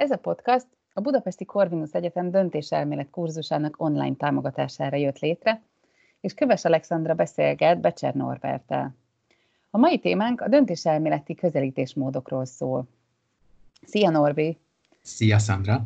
Ez 0.00 0.10
a 0.10 0.16
podcast 0.16 0.66
a 0.92 1.00
Budapesti 1.00 1.44
Corvinus 1.44 1.92
Egyetem 1.92 2.30
döntéselmélet 2.30 3.10
kurzusának 3.10 3.74
online 3.78 4.14
támogatására 4.16 4.96
jött 4.96 5.18
létre, 5.18 5.62
és 6.20 6.34
Köves 6.34 6.64
Alexandra 6.64 7.14
beszélget 7.14 7.80
Becser 7.80 8.14
Norbertel. 8.14 8.94
A 9.70 9.78
mai 9.78 9.98
témánk 9.98 10.40
a 10.40 10.48
döntéselméleti 10.48 11.34
közelítésmódokról 11.34 12.44
szól. 12.44 12.88
Szia 13.82 14.10
Norbi! 14.10 14.58
Szia 15.02 15.38
Sandra! 15.38 15.82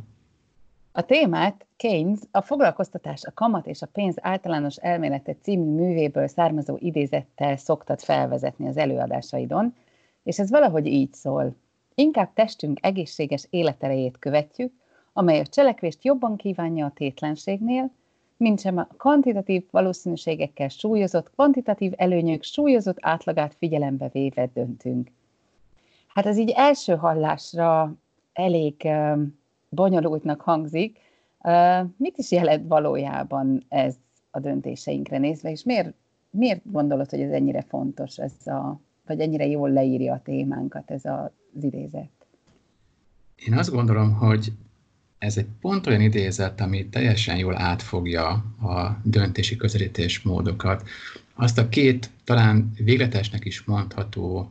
A 0.93 1.05
témát 1.05 1.67
Keynes 1.77 2.19
a 2.31 2.43
Foglalkoztatás, 2.43 3.25
a 3.25 3.33
Kamat 3.35 3.67
és 3.67 3.83
a 3.83 3.87
Pénz 3.93 4.17
általános 4.21 4.77
elmélete 4.77 5.37
című 5.43 5.71
művéből 5.71 6.27
származó 6.27 6.77
idézettel 6.79 7.57
szoktad 7.57 8.01
felvezetni 8.01 8.69
az 8.69 8.77
előadásaidon, 8.77 9.75
és 10.23 10.39
ez 10.39 10.51
valahogy 10.51 10.87
így 10.87 11.13
szól. 11.13 11.63
Inkább 11.95 12.33
testünk 12.33 12.79
egészséges 12.83 13.47
életerejét 13.51 14.19
követjük, 14.19 14.73
amely 15.13 15.41
a 15.41 15.47
cselekvést 15.47 16.05
jobban 16.05 16.37
kívánja 16.37 16.87
a 16.87 16.93
tétlenségnél, 16.95 17.91
mint 18.37 18.61
sem 18.61 18.77
a 18.77 18.89
kvantitatív 18.97 19.65
valószínűségekkel 19.71 20.69
súlyozott, 20.69 21.31
kvantitatív 21.31 21.93
előnyök 21.97 22.43
súlyozott 22.43 22.97
átlagát 23.01 23.55
figyelembe 23.55 24.09
véve 24.13 24.51
döntünk. 24.55 25.11
Hát 26.07 26.27
ez 26.27 26.39
így 26.39 26.51
első 26.51 26.95
hallásra 26.95 27.95
elég 28.33 28.89
bonyolultnak 29.69 30.41
hangzik. 30.41 30.99
Mit 31.97 32.19
is 32.19 32.31
jelent 32.31 32.69
valójában 32.69 33.65
ez 33.69 33.95
a 34.31 34.41
döntéseinkre 34.41 35.19
nézve, 35.19 35.51
és 35.51 35.63
miért, 35.63 35.95
miért 36.31 36.61
gondolod, 36.71 37.11
hogy 37.11 37.21
ez 37.21 37.31
ennyire 37.31 37.63
fontos, 37.63 38.19
ez 38.19 38.47
a, 38.47 38.81
vagy 39.07 39.21
ennyire 39.21 39.47
jól 39.47 39.71
leírja 39.71 40.13
a 40.13 40.23
témánkat 40.23 40.91
ez 40.91 41.05
az 41.05 41.31
idézet? 41.63 42.11
Én 43.37 43.55
azt 43.55 43.71
gondolom, 43.71 44.13
hogy 44.13 44.53
ez 45.19 45.37
egy 45.37 45.47
pont 45.61 45.87
olyan 45.87 46.01
idézet, 46.01 46.61
ami 46.61 46.87
teljesen 46.87 47.37
jól 47.37 47.57
átfogja 47.57 48.29
a 48.63 49.01
döntési 49.03 49.57
közelítés 49.57 50.23
módokat. 50.23 50.89
Azt 51.35 51.59
a 51.59 51.69
két 51.69 52.11
talán 52.25 52.73
végletesnek 52.77 53.45
is 53.45 53.63
mondható 53.63 54.51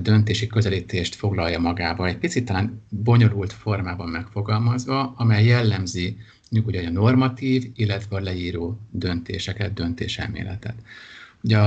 döntési 0.00 0.46
közelítést 0.46 1.14
foglalja 1.14 1.58
magába, 1.58 2.06
egy 2.06 2.18
picit 2.18 2.44
talán 2.44 2.82
bonyolult 2.88 3.52
formában 3.52 4.08
megfogalmazva, 4.08 5.14
amely 5.16 5.44
jellemzi 5.44 6.16
nyugodj 6.48 6.78
a 6.78 6.90
normatív, 6.90 7.70
illetve 7.74 8.16
a 8.16 8.20
leíró 8.20 8.78
döntéseket, 8.90 9.72
döntéselméletet. 9.72 10.74
Ugye 11.42 11.58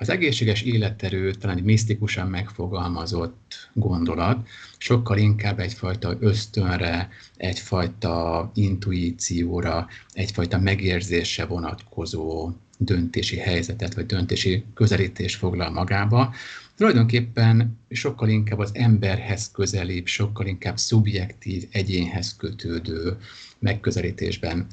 az 0.00 0.08
egészséges 0.08 0.62
életerő 0.62 1.34
talán 1.34 1.56
egy 1.56 1.62
misztikusan 1.62 2.26
megfogalmazott 2.26 3.70
gondolat, 3.72 4.48
sokkal 4.78 5.18
inkább 5.18 5.58
egyfajta 5.58 6.16
ösztönre, 6.20 7.08
egyfajta 7.36 8.50
intuícióra, 8.54 9.88
egyfajta 10.12 10.58
megérzésre 10.58 11.44
vonatkozó 11.44 12.50
döntési 12.78 13.36
helyzetet, 13.36 13.94
vagy 13.94 14.06
döntési 14.06 14.64
közelítés 14.74 15.34
foglal 15.34 15.70
magába, 15.70 16.34
tulajdonképpen 16.80 17.78
sokkal 17.90 18.28
inkább 18.28 18.58
az 18.58 18.70
emberhez 18.74 19.50
közelibb, 19.50 20.06
sokkal 20.06 20.46
inkább 20.46 20.78
szubjektív, 20.78 21.68
egyénhez 21.70 22.36
kötődő 22.36 23.16
megközelítésben 23.58 24.66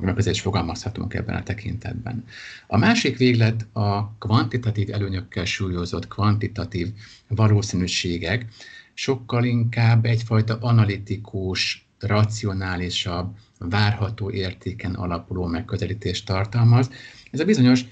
megközelítés 0.00 0.40
fogalmazhatunk 0.40 1.14
ebben 1.14 1.34
a 1.34 1.42
tekintetben. 1.42 2.24
A 2.66 2.76
másik 2.76 3.16
véglet 3.16 3.66
a 3.72 4.16
kvantitatív 4.18 4.92
előnyökkel 4.92 5.44
súlyozott 5.44 6.08
kvantitatív 6.08 6.88
valószínűségek, 7.28 8.46
sokkal 8.94 9.44
inkább 9.44 10.04
egyfajta 10.04 10.58
analitikus, 10.60 11.86
racionálisabb, 11.98 13.36
várható 13.58 14.30
értéken 14.30 14.94
alapuló 14.94 15.46
megközelítést 15.46 16.26
tartalmaz. 16.26 16.90
Ez 17.30 17.40
a 17.40 17.44
bizonyos 17.44 17.84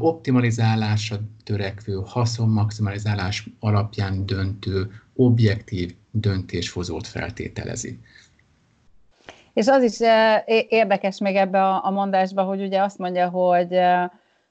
optimalizálásra 0.00 1.16
törekvő, 1.44 2.02
haszonmaximalizálás 2.06 3.48
alapján 3.60 4.26
döntő, 4.26 4.90
objektív 5.14 5.94
döntéshozót 6.10 7.06
feltételezi. 7.06 7.98
És 9.52 9.66
az 9.66 9.82
is 9.82 10.00
érdekes 10.68 11.18
még 11.18 11.36
ebbe 11.36 11.68
a 11.68 11.90
mondásba, 11.90 12.42
hogy 12.42 12.62
ugye 12.62 12.82
azt 12.82 12.98
mondja, 12.98 13.28
hogy, 13.28 13.78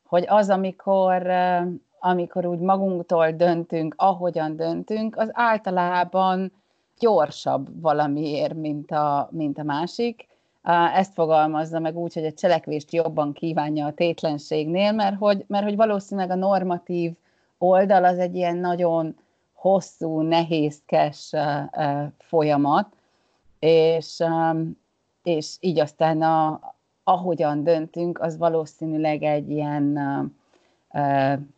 hogy 0.04 0.26
az, 0.28 0.50
amikor, 0.50 1.28
amikor 2.00 2.46
úgy 2.46 2.60
magunktól 2.60 3.32
döntünk, 3.32 3.94
ahogyan 3.98 4.56
döntünk, 4.56 5.18
az 5.18 5.30
általában 5.32 6.52
gyorsabb 7.00 7.82
valamiért, 7.82 8.54
mint 8.54 8.92
a, 8.92 9.30
mint 9.32 9.58
a 9.58 9.64
másik 9.64 10.28
ezt 10.94 11.14
fogalmazza 11.14 11.80
meg 11.80 11.98
úgy, 11.98 12.14
hogy 12.14 12.26
a 12.26 12.32
cselekvést 12.32 12.94
jobban 12.94 13.34
kívánja 13.34 13.86
a 13.86 13.94
tétlenségnél, 13.94 14.92
mert 14.92 15.18
hogy, 15.18 15.44
mert 15.48 15.64
hogy 15.64 15.76
valószínűleg 15.76 16.30
a 16.30 16.36
normatív 16.36 17.14
oldal 17.58 18.04
az 18.06 18.20
egy 18.20 18.36
ilyen 18.36 18.58
nagyon 18.58 19.16
hosszú, 19.54 20.22
nehézkes 20.22 21.34
folyamat, 22.18 22.88
és, 23.60 24.24
és 25.24 25.56
így 25.60 25.80
aztán 25.80 26.22
a, 26.22 26.60
ahogyan 27.04 27.64
döntünk, 27.64 28.20
az 28.20 28.38
valószínűleg 28.38 29.24
egy 29.24 29.50
ilyen 29.50 30.00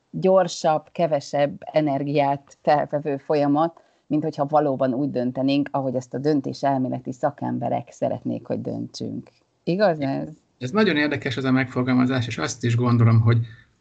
gyorsabb, 0.10 0.90
kevesebb 0.92 1.62
energiát 1.72 2.58
felvevő 2.62 3.18
folyamat, 3.18 3.82
mint 4.08 4.24
hogyha 4.24 4.46
valóban 4.46 4.94
úgy 4.94 5.12
döntenénk, 5.12 5.70
ahogy 5.72 5.96
ezt 5.96 6.14
a 6.14 6.18
döntés 6.18 6.64
elméleti 6.64 7.14
szakemberek 7.14 7.92
szeretnék, 7.92 8.46
hogy 8.46 8.62
döntsünk. 8.62 9.30
Igaz 9.64 10.00
ez? 10.00 10.28
Ez 10.58 10.72
nagyon 10.72 10.96
érdekes 10.96 11.38
az 11.38 11.44
a 11.44 11.52
megfogalmazás, 11.52 12.28
és 12.28 12.38
azt 12.38 12.64
is 12.64 12.76
gondolom, 12.76 13.20
hogy 13.20 13.38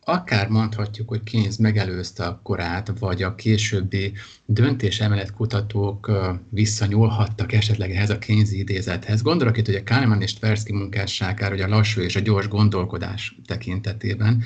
akár 0.09 0.49
mondhatjuk, 0.49 1.09
hogy 1.09 1.23
Keynes 1.23 1.57
megelőzte 1.57 2.25
a 2.25 2.41
korát, 2.43 2.99
vagy 2.99 3.23
a 3.23 3.35
későbbi 3.35 4.13
döntés 4.45 5.01
emelet 5.01 5.33
kutatók 5.33 6.11
visszanyúlhattak 6.49 7.53
esetleg 7.53 7.91
ehhez 7.91 8.11
a 8.11 8.19
Keynes 8.19 8.51
idézethez. 8.51 9.23
Gondolok 9.23 9.57
itt 9.57 9.67
hogy 9.67 9.75
a 9.75 9.83
Kahneman 9.83 10.23
és 10.23 10.35
Tversky 10.35 10.73
munkásságára, 10.73 11.55
hogy 11.55 11.61
a 11.61 11.69
lassú 11.69 12.01
és 12.01 12.17
a 12.17 12.21
gyors 12.21 12.49
gondolkodás 12.49 13.39
tekintetében, 13.47 14.43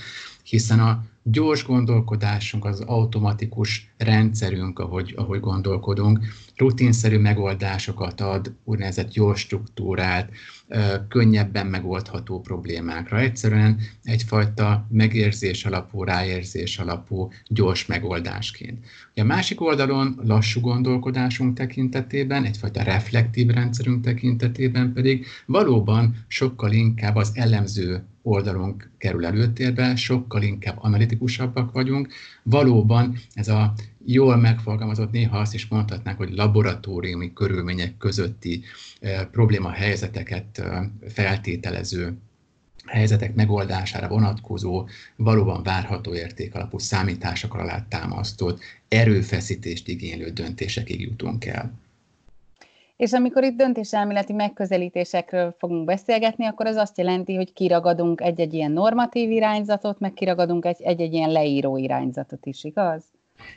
hiszen 0.50 0.80
a 0.80 1.04
gyors 1.22 1.64
gondolkodásunk, 1.64 2.64
az 2.64 2.80
automatikus 2.80 3.92
rendszerünk, 3.96 4.78
ahogy, 4.78 5.14
ahogy 5.16 5.40
gondolkodunk, 5.40 6.18
rutinszerű 6.56 7.18
megoldásokat 7.18 8.20
ad, 8.20 8.54
úgynevezett 8.64 9.10
gyors 9.10 9.40
struktúrát, 9.40 10.30
könnyebben 11.08 11.66
megoldható 11.66 12.40
problémákra. 12.40 13.18
Egyszerűen 13.18 13.80
egyfajta 14.04 14.86
megérzés 14.88 15.64
alapú, 15.64 16.04
ráérzés 16.04 16.78
alapú, 16.78 17.30
gyors 17.48 17.86
megoldásként. 17.86 18.84
A 19.14 19.22
másik 19.22 19.60
oldalon 19.60 20.20
lassú 20.22 20.60
gondolkodásunk 20.60 21.56
tekintetében, 21.56 22.44
egyfajta 22.44 22.82
reflektív 22.82 23.48
rendszerünk 23.48 24.04
tekintetében 24.04 24.92
pedig 24.92 25.26
valóban 25.46 26.24
sokkal 26.28 26.72
inkább 26.72 27.16
az 27.16 27.30
elemző 27.34 28.02
oldalunk 28.22 28.90
kerül 28.98 29.26
előtérbe, 29.26 29.96
sokkal 29.96 30.42
inkább 30.42 30.76
analitikusabbak 30.80 31.72
vagyunk. 31.72 32.12
Valóban 32.42 33.18
ez 33.34 33.48
a 33.48 33.72
jól 34.04 34.36
megfogalmazott, 34.36 35.10
néha 35.10 35.38
azt 35.38 35.54
is 35.54 35.68
mondhatnánk, 35.68 36.18
hogy 36.18 36.32
laboratóriumi 36.34 37.32
körülmények 37.32 37.96
közötti 37.96 38.62
e, 39.00 39.26
probléma 39.26 39.70
helyzeteket 39.70 40.59
feltételező 41.08 42.18
helyzetek 42.86 43.34
megoldására 43.34 44.08
vonatkozó, 44.08 44.88
valóban 45.16 45.62
várható 45.62 46.14
érték 46.14 46.54
alapú 46.54 46.78
számítások 46.78 47.54
alá 47.54 47.84
támasztott, 47.88 48.60
erőfeszítést 48.88 49.88
igénylő 49.88 50.30
döntésekig 50.30 51.00
jutunk 51.00 51.44
el. 51.44 51.72
És 52.96 53.12
amikor 53.12 53.44
itt 53.44 53.56
döntéselméleti 53.56 54.32
megközelítésekről 54.32 55.54
fogunk 55.58 55.84
beszélgetni, 55.84 56.46
akkor 56.46 56.66
az 56.66 56.76
azt 56.76 56.98
jelenti, 56.98 57.34
hogy 57.34 57.52
kiragadunk 57.52 58.20
egy-egy 58.20 58.54
ilyen 58.54 58.72
normatív 58.72 59.30
irányzatot, 59.30 59.98
meg 60.00 60.12
kiragadunk 60.12 60.64
egy-egy 60.64 61.12
ilyen 61.12 61.30
leíró 61.30 61.76
irányzatot 61.76 62.46
is, 62.46 62.64
igaz? 62.64 63.02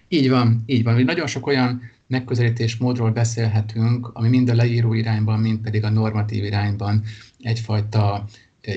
Így 0.07 0.29
van, 0.29 0.63
így 0.65 0.83
van. 0.83 1.03
Nagyon 1.03 1.27
sok 1.27 1.47
olyan 1.47 1.81
megközelítés 2.07 2.77
módról 2.77 3.11
beszélhetünk, 3.11 4.09
ami 4.13 4.29
mind 4.29 4.49
a 4.49 4.55
leíró 4.55 4.93
irányban, 4.93 5.39
mind 5.39 5.59
pedig 5.59 5.83
a 5.83 5.89
normatív 5.89 6.43
irányban 6.43 7.03
egyfajta 7.39 8.25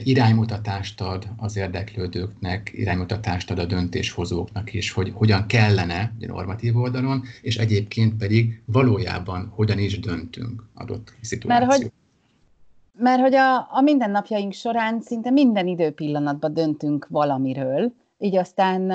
iránymutatást 0.05 1.01
ad 1.01 1.29
az 1.37 1.57
érdeklődőknek, 1.57 2.71
iránymutatást 2.75 3.51
ad 3.51 3.59
a 3.59 3.65
döntéshozóknak 3.65 4.73
is, 4.73 4.91
hogy 4.91 5.13
hogyan 5.15 5.47
kellene 5.47 6.13
a 6.21 6.27
normatív 6.27 6.77
oldalon, 6.77 7.23
és 7.43 7.57
egyébként 7.57 8.17
pedig 8.17 8.63
valójában 8.65 9.53
hogyan 9.55 9.79
is 9.79 10.01
döntünk 10.01 10.63
adott 10.75 11.15
szituációban. 11.21 11.69
Mert 11.69 11.83
hogy, 11.83 11.93
mert 12.99 13.21
hogy 13.21 13.35
a, 13.35 13.57
a 13.57 13.81
mindennapjaink 13.81 14.53
során 14.53 15.01
szinte 15.01 15.31
minden 15.31 15.67
időpillanatban 15.67 16.55
döntünk 16.55 17.07
valamiről, 17.11 17.93
így 18.19 18.37
aztán 18.37 18.91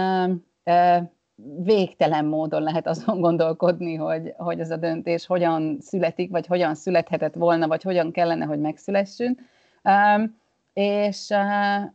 végtelen 1.64 2.26
módon 2.26 2.62
lehet 2.62 2.88
azon 2.88 3.20
gondolkodni, 3.20 3.96
hogy, 3.96 4.34
hogy 4.38 4.60
ez 4.60 4.72
a 4.72 4.78
döntés 4.78 5.26
hogyan 5.26 5.78
születik, 5.82 6.32
vagy 6.32 6.48
hogyan 6.48 6.76
születhetett 6.76 7.34
volna, 7.34 7.68
vagy 7.68 7.84
hogyan 7.84 8.12
kellene, 8.12 8.46
hogy 8.46 8.60
megszülessünk. 8.60 9.40
Um, 9.84 10.40
és, 10.74 11.28
uh, 11.30 11.92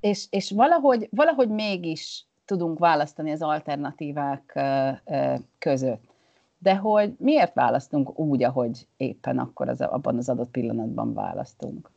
és, 0.00 0.26
és 0.30 0.50
valahogy, 0.50 1.08
valahogy 1.10 1.48
mégis 1.48 2.24
tudunk 2.44 2.78
választani 2.78 3.30
az 3.30 3.42
alternatívák 3.42 4.52
uh, 4.54 5.16
uh, 5.16 5.38
között. 5.58 6.12
De 6.58 6.76
hogy 6.76 7.14
miért 7.18 7.54
választunk 7.54 8.18
úgy, 8.18 8.42
ahogy 8.42 8.86
éppen 8.96 9.38
akkor 9.38 9.68
az, 9.68 9.80
abban 9.80 10.16
az 10.16 10.28
adott 10.28 10.50
pillanatban 10.50 11.14
választunk? 11.14 11.90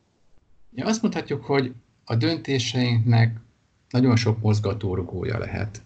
Ja, 0.74 0.86
azt 0.86 1.02
mondhatjuk, 1.02 1.44
hogy 1.44 1.72
a 2.04 2.16
döntéseinknek 2.16 3.36
nagyon 3.90 4.16
sok 4.16 4.40
mozgatórugója 4.40 5.38
lehet. 5.38 5.82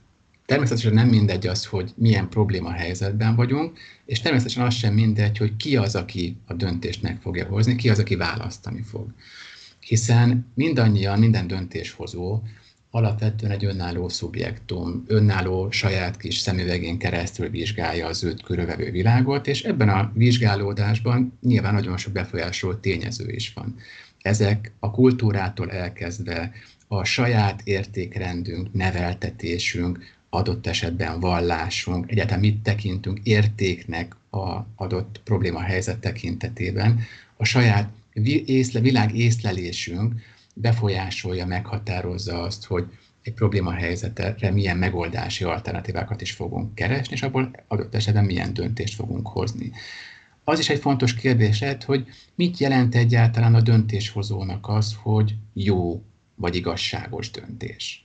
Természetesen 0.53 0.95
nem 0.95 1.09
mindegy 1.09 1.47
az, 1.47 1.67
hogy 1.67 1.93
milyen 1.97 2.29
probléma 2.29 2.71
helyzetben 2.71 3.37
vagyunk, 3.37 3.79
és 4.07 4.21
természetesen 4.21 4.65
az 4.65 4.75
sem 4.75 4.95
mindegy, 4.95 5.39
hogy 5.39 5.57
ki 5.57 5.77
az, 5.77 5.95
aki 5.95 6.37
a 6.47 6.55
döntést 6.55 7.03
meg 7.03 7.19
fogja 7.21 7.47
hozni, 7.47 7.77
ki 7.77 7.91
az, 7.91 7.99
aki 7.99 8.17
választani 8.17 8.83
fog. 8.83 9.07
Hiszen 9.81 10.47
mindannyian, 10.55 11.19
minden 11.19 11.47
döntéshozó 11.47 12.43
alapvetően 12.91 13.53
egy 13.53 13.65
önálló 13.65 14.09
szubjektum, 14.09 15.05
önálló 15.07 15.71
saját 15.71 16.17
kis 16.17 16.39
szemüvegén 16.39 16.99
keresztül 16.99 17.49
vizsgálja 17.49 18.07
az 18.07 18.25
őt 18.25 18.43
körülvevő 18.43 18.91
világot, 18.91 19.47
és 19.47 19.63
ebben 19.63 19.89
a 19.89 20.13
vizsgálódásban 20.15 21.39
nyilván 21.43 21.75
nagyon 21.75 21.97
sok 21.97 22.13
befolyásoló 22.13 22.75
tényező 22.75 23.31
is 23.31 23.53
van. 23.53 23.77
Ezek 24.23 24.73
a 24.79 24.91
kultúrától 24.91 25.71
elkezdve 25.71 26.53
a 26.89 27.05
saját 27.05 27.61
értékrendünk, 27.65 28.73
neveltetésünk, 28.73 30.21
adott 30.35 30.67
esetben 30.67 31.21
vallásunk, 31.21 32.11
egyáltalán 32.11 32.41
mit 32.41 32.63
tekintünk 32.63 33.21
értéknek 33.23 34.17
a 34.31 34.67
adott 34.77 35.21
probléma 35.25 35.61
helyzet 35.61 35.99
tekintetében, 35.99 37.01
a 37.37 37.45
saját 37.45 37.91
észle, 38.45 38.81
világ 38.81 39.17
észlelésünk 39.17 40.15
befolyásolja, 40.55 41.47
meghatározza 41.47 42.43
azt, 42.43 42.65
hogy 42.65 42.85
egy 43.23 43.33
probléma 43.33 43.73
helyzetre 43.73 44.51
milyen 44.51 44.77
megoldási 44.77 45.45
alternatívákat 45.45 46.21
is 46.21 46.31
fogunk 46.31 46.75
keresni, 46.75 47.15
és 47.15 47.23
abból 47.23 47.51
adott 47.69 47.95
esetben 47.95 48.25
milyen 48.25 48.55
döntést 48.55 48.95
fogunk 48.95 49.27
hozni. 49.27 49.73
Az 50.45 50.59
is 50.59 50.69
egy 50.69 50.81
fontos 50.81 51.15
kérdés 51.15 51.61
lehet, 51.61 51.83
hogy 51.83 52.07
mit 52.35 52.59
jelent 52.59 52.95
egyáltalán 52.95 53.55
a 53.55 53.61
döntéshozónak 53.61 54.69
az, 54.69 54.97
hogy 55.03 55.35
jó 55.53 56.03
vagy 56.35 56.55
igazságos 56.55 57.31
döntés. 57.31 58.02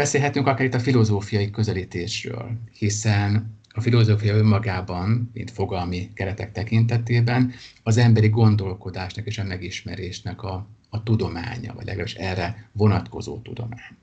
Beszélhetünk 0.00 0.46
akár 0.46 0.66
itt 0.66 0.74
a 0.74 0.78
filozófiai 0.78 1.50
közelítésről, 1.50 2.50
hiszen 2.72 3.58
a 3.68 3.80
filozófia 3.80 4.34
önmagában, 4.34 5.30
mint 5.32 5.50
fogalmi 5.50 6.10
keretek 6.14 6.52
tekintetében, 6.52 7.52
az 7.82 7.96
emberi 7.96 8.28
gondolkodásnak 8.28 9.26
és 9.26 9.38
a 9.38 9.44
megismerésnek 9.44 10.42
a, 10.42 10.66
a 10.88 11.02
tudománya, 11.02 11.74
vagy 11.74 11.84
legalábbis 11.84 12.14
erre 12.14 12.68
vonatkozó 12.72 13.38
tudomány. 13.38 13.96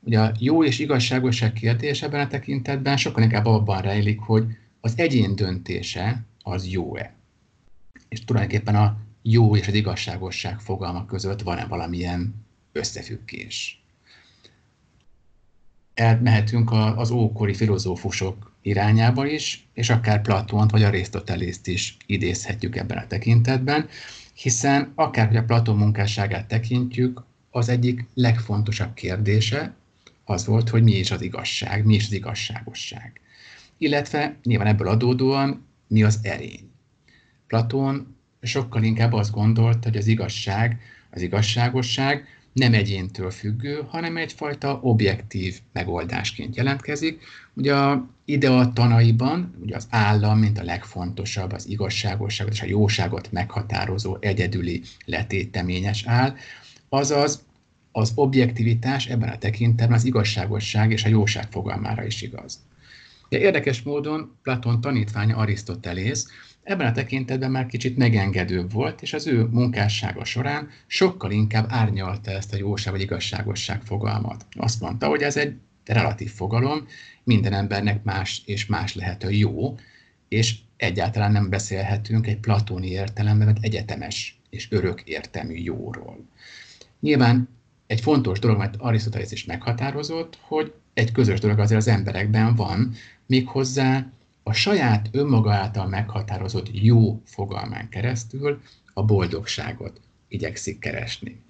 Ugye 0.00 0.20
a 0.20 0.32
jó 0.38 0.64
és 0.64 0.78
igazságosság 0.78 1.52
kérdés 1.52 2.02
ebben 2.02 2.20
a 2.20 2.26
tekintetben 2.26 2.96
sokkal 2.96 3.22
inkább 3.22 3.46
abban 3.46 3.82
rejlik, 3.82 4.20
hogy 4.20 4.44
az 4.80 4.92
egyén 4.96 5.36
döntése 5.36 6.24
az 6.42 6.68
jó-e. 6.68 7.14
És 8.08 8.24
tulajdonképpen 8.24 8.74
a 8.74 8.96
jó 9.22 9.56
és 9.56 9.68
az 9.68 9.74
igazságosság 9.74 10.60
fogalma 10.60 11.06
között 11.06 11.42
van-e 11.42 11.66
valamilyen 11.66 12.34
összefüggés. 12.72 13.83
Elmehetünk 15.94 16.72
az 16.96 17.10
ókori 17.10 17.54
filozófusok 17.54 18.52
irányába 18.62 19.26
is, 19.26 19.68
és 19.74 19.90
akár 19.90 20.22
Platont 20.22 20.70
vagy 20.70 20.82
Arisztotelészt 20.82 21.66
is 21.66 21.96
idézhetjük 22.06 22.76
ebben 22.76 22.98
a 22.98 23.06
tekintetben, 23.06 23.88
hiszen 24.34 24.92
akár, 24.94 25.36
a 25.36 25.42
Platon 25.42 25.76
munkásságát 25.76 26.46
tekintjük, 26.48 27.24
az 27.50 27.68
egyik 27.68 28.06
legfontosabb 28.14 28.94
kérdése 28.94 29.74
az 30.24 30.46
volt, 30.46 30.68
hogy 30.68 30.82
mi 30.82 30.92
is 30.92 31.10
az 31.10 31.22
igazság, 31.22 31.84
mi 31.84 31.94
is 31.94 32.04
az 32.04 32.12
igazságosság. 32.12 33.20
Illetve 33.78 34.36
nyilván 34.42 34.66
ebből 34.66 34.88
adódóan 34.88 35.66
mi 35.86 36.02
az 36.02 36.18
erény. 36.22 36.70
Platón 37.46 38.16
sokkal 38.42 38.82
inkább 38.82 39.12
azt 39.12 39.30
gondolta, 39.30 39.88
hogy 39.88 39.96
az 39.96 40.06
igazság, 40.06 40.80
az 41.10 41.22
igazságosság 41.22 42.26
nem 42.54 42.74
egyéntől 42.74 43.30
függő, 43.30 43.84
hanem 43.88 44.16
egyfajta 44.16 44.78
objektív 44.82 45.60
megoldásként 45.72 46.56
jelentkezik. 46.56 47.22
Ugye 47.54 47.74
a 47.74 48.08
idea 48.24 48.72
tanaiban 48.72 49.54
ugye 49.62 49.76
az 49.76 49.86
állam, 49.90 50.38
mint 50.38 50.58
a 50.58 50.64
legfontosabb, 50.64 51.52
az 51.52 51.68
igazságosságot 51.68 52.52
és 52.52 52.62
a 52.62 52.66
jóságot 52.66 53.32
meghatározó 53.32 54.16
egyedüli 54.20 54.82
letéteményes 55.04 56.04
áll, 56.06 56.36
azaz 56.88 57.44
az 57.92 58.12
objektivitás 58.14 59.06
ebben 59.06 59.28
a 59.28 59.38
tekintetben 59.38 59.96
az 59.96 60.04
igazságosság 60.04 60.90
és 60.90 61.04
a 61.04 61.08
jóság 61.08 61.46
fogalmára 61.50 62.04
is 62.04 62.22
igaz. 62.22 62.58
De 63.28 63.38
érdekes 63.38 63.82
módon 63.82 64.36
Platon 64.42 64.80
tanítványa 64.80 65.36
Arisztotelész 65.36 66.26
ebben 66.62 66.86
a 66.86 66.92
tekintetben 66.92 67.50
már 67.50 67.66
kicsit 67.66 67.96
megengedőbb 67.96 68.72
volt, 68.72 69.02
és 69.02 69.12
az 69.12 69.26
ő 69.26 69.42
munkássága 69.42 70.24
során 70.24 70.68
sokkal 70.86 71.30
inkább 71.30 71.66
árnyalta 71.68 72.30
ezt 72.30 72.52
a 72.52 72.56
jóság 72.56 72.92
vagy 72.92 73.02
igazságosság 73.02 73.82
fogalmat. 73.82 74.46
Azt 74.56 74.80
mondta, 74.80 75.06
hogy 75.06 75.22
ez 75.22 75.36
egy 75.36 75.56
relatív 75.84 76.30
fogalom, 76.30 76.86
minden 77.24 77.52
embernek 77.52 78.02
más 78.02 78.42
és 78.46 78.66
más 78.66 78.94
lehet 78.94 79.22
a 79.22 79.28
jó, 79.28 79.76
és 80.28 80.56
egyáltalán 80.76 81.32
nem 81.32 81.48
beszélhetünk 81.48 82.26
egy 82.26 82.38
platóni 82.38 82.88
értelemben, 82.88 83.46
vagy 83.46 83.58
egyetemes 83.60 84.40
és 84.50 84.66
örök 84.70 85.02
értelmű 85.02 85.54
jóról. 85.54 86.28
Nyilván 87.00 87.48
egy 87.86 88.00
fontos 88.00 88.38
dolog, 88.38 88.58
mert 88.58 88.76
Arisztotelész 88.78 89.32
is 89.32 89.44
meghatározott, 89.44 90.38
hogy 90.40 90.72
egy 90.94 91.12
közös 91.12 91.40
dolog 91.40 91.58
azért 91.58 91.80
az 91.80 91.88
emberekben 91.88 92.54
van, 92.54 92.94
méghozzá 93.26 94.12
a 94.42 94.52
saját 94.52 95.08
önmaga 95.12 95.52
által 95.52 95.86
meghatározott 95.86 96.68
jó 96.72 97.20
fogalmán 97.24 97.88
keresztül 97.88 98.60
a 98.94 99.04
boldogságot 99.04 100.00
igyekszik 100.28 100.78
keresni. 100.78 101.42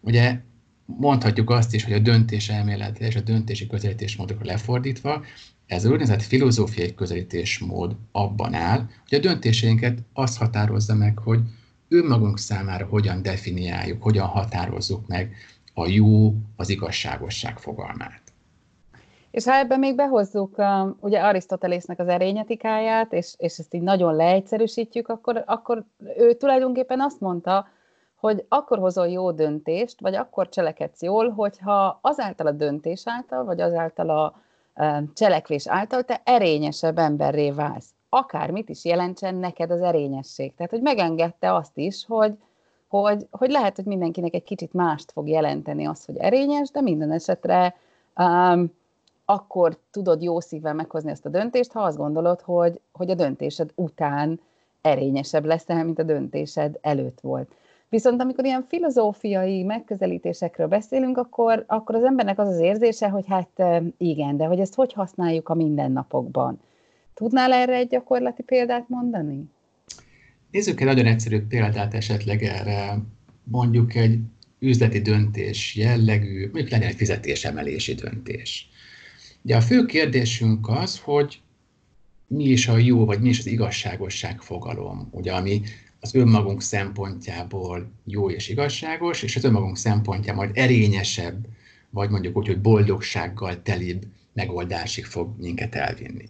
Ugye 0.00 0.40
mondhatjuk 0.86 1.50
azt 1.50 1.74
is, 1.74 1.84
hogy 1.84 1.92
a 1.92 1.98
döntés 1.98 2.48
elmélete 2.48 3.06
és 3.06 3.16
a 3.16 3.20
döntési 3.20 3.66
közelítésmódok 3.66 4.44
lefordítva, 4.44 5.24
ez 5.66 5.84
a 5.84 5.88
úgynevezett 5.88 6.22
filozófiai 6.22 6.94
közelítésmód 6.94 7.96
abban 8.12 8.54
áll, 8.54 8.88
hogy 9.08 9.18
a 9.18 9.20
döntéseinket 9.20 9.98
azt 10.12 10.38
határozza 10.38 10.94
meg, 10.94 11.18
hogy 11.18 11.40
önmagunk 11.88 12.38
számára 12.38 12.86
hogyan 12.86 13.22
definiáljuk, 13.22 14.02
hogyan 14.02 14.26
határozzuk 14.26 15.06
meg 15.06 15.36
a 15.74 15.88
jó, 15.88 16.34
az 16.56 16.68
igazságosság 16.68 17.58
fogalmát. 17.58 18.23
És 19.34 19.44
ha 19.44 19.54
ebben 19.54 19.78
még 19.78 19.94
behozzuk 19.94 20.58
um, 20.58 20.96
ugye 21.00 21.20
Arisztotelésznek 21.20 21.98
az 21.98 22.08
erényetikáját, 22.08 23.12
és, 23.12 23.34
és 23.36 23.58
ezt 23.58 23.74
így 23.74 23.82
nagyon 23.82 24.14
leegyszerűsítjük, 24.14 25.08
akkor, 25.08 25.42
akkor 25.46 25.84
ő 26.16 26.32
tulajdonképpen 26.32 27.00
azt 27.00 27.20
mondta, 27.20 27.66
hogy 28.14 28.44
akkor 28.48 28.78
hozol 28.78 29.08
jó 29.08 29.30
döntést, 29.30 30.00
vagy 30.00 30.14
akkor 30.14 30.48
cselekedsz 30.48 31.02
jól, 31.02 31.28
hogyha 31.28 31.98
azáltal 32.02 32.46
a 32.46 32.50
döntés 32.50 33.02
által, 33.04 33.44
vagy 33.44 33.60
azáltal 33.60 34.10
a 34.10 34.34
um, 34.76 35.12
cselekvés 35.14 35.68
által 35.68 36.02
te 36.02 36.20
erényesebb 36.24 36.98
emberré 36.98 37.50
válsz. 37.50 37.90
Akármit 38.08 38.68
is 38.68 38.84
jelentsen 38.84 39.34
neked 39.34 39.70
az 39.70 39.80
erényesség. 39.80 40.54
Tehát, 40.54 40.70
hogy 40.70 40.82
megengedte 40.82 41.54
azt 41.54 41.78
is, 41.78 42.04
hogy, 42.06 42.38
hogy, 42.88 43.26
hogy 43.30 43.50
lehet, 43.50 43.76
hogy 43.76 43.86
mindenkinek 43.86 44.34
egy 44.34 44.44
kicsit 44.44 44.72
mást 44.72 45.12
fog 45.12 45.28
jelenteni 45.28 45.86
az, 45.86 46.04
hogy 46.04 46.16
erényes, 46.16 46.70
de 46.70 46.80
minden 46.80 47.12
esetre 47.12 47.74
um, 48.16 48.82
akkor 49.24 49.78
tudod 49.90 50.22
jó 50.22 50.40
szívvel 50.40 50.74
meghozni 50.74 51.10
ezt 51.10 51.26
a 51.26 51.28
döntést, 51.28 51.72
ha 51.72 51.80
azt 51.80 51.96
gondolod, 51.96 52.40
hogy, 52.40 52.80
hogy 52.92 53.10
a 53.10 53.14
döntésed 53.14 53.70
után 53.74 54.40
erényesebb 54.80 55.44
leszel, 55.44 55.84
mint 55.84 55.98
a 55.98 56.02
döntésed 56.02 56.78
előtt 56.80 57.20
volt. 57.20 57.54
Viszont 57.88 58.20
amikor 58.20 58.44
ilyen 58.44 58.64
filozófiai 58.68 59.62
megközelítésekről 59.62 60.66
beszélünk, 60.66 61.18
akkor, 61.18 61.64
akkor 61.66 61.94
az 61.94 62.02
embernek 62.02 62.38
az 62.38 62.48
az 62.48 62.58
érzése, 62.58 63.08
hogy 63.08 63.24
hát 63.28 63.62
igen, 63.98 64.36
de 64.36 64.44
hogy 64.44 64.60
ezt 64.60 64.74
hogy 64.74 64.92
használjuk 64.92 65.48
a 65.48 65.54
mindennapokban. 65.54 66.60
Tudnál 67.14 67.52
erre 67.52 67.74
egy 67.74 67.88
gyakorlati 67.88 68.42
példát 68.42 68.88
mondani? 68.88 69.44
Nézzük 70.50 70.80
egy 70.80 70.86
nagyon 70.86 71.06
egyszerű 71.06 71.46
példát 71.46 71.94
esetleg 71.94 72.42
erre, 72.42 72.98
mondjuk 73.44 73.94
egy 73.94 74.18
üzleti 74.58 75.00
döntés 75.00 75.76
jellegű, 75.76 76.40
mondjuk 76.40 76.70
legyen 76.70 76.88
egy 76.88 76.96
fizetésemelési 76.96 77.94
döntés. 77.94 78.68
Ugye 79.44 79.56
a 79.56 79.60
fő 79.60 79.84
kérdésünk 79.84 80.68
az, 80.68 80.98
hogy 80.98 81.40
mi 82.26 82.44
is 82.44 82.68
a 82.68 82.76
jó, 82.76 83.04
vagy 83.04 83.20
mi 83.20 83.28
is 83.28 83.38
az 83.38 83.46
igazságosság 83.46 84.40
fogalom, 84.40 85.08
ugye, 85.10 85.32
ami 85.32 85.62
az 86.00 86.14
önmagunk 86.14 86.62
szempontjából 86.62 87.90
jó 88.04 88.30
és 88.30 88.48
igazságos, 88.48 89.22
és 89.22 89.36
az 89.36 89.44
önmagunk 89.44 89.76
szempontjából 89.76 90.44
majd 90.44 90.56
erényesebb, 90.56 91.46
vagy 91.90 92.10
mondjuk 92.10 92.36
úgy, 92.36 92.46
hogy 92.46 92.60
boldogsággal 92.60 93.62
telibb 93.62 94.02
megoldásig 94.32 95.04
fog 95.04 95.34
minket 95.38 95.74
elvinni. 95.74 96.28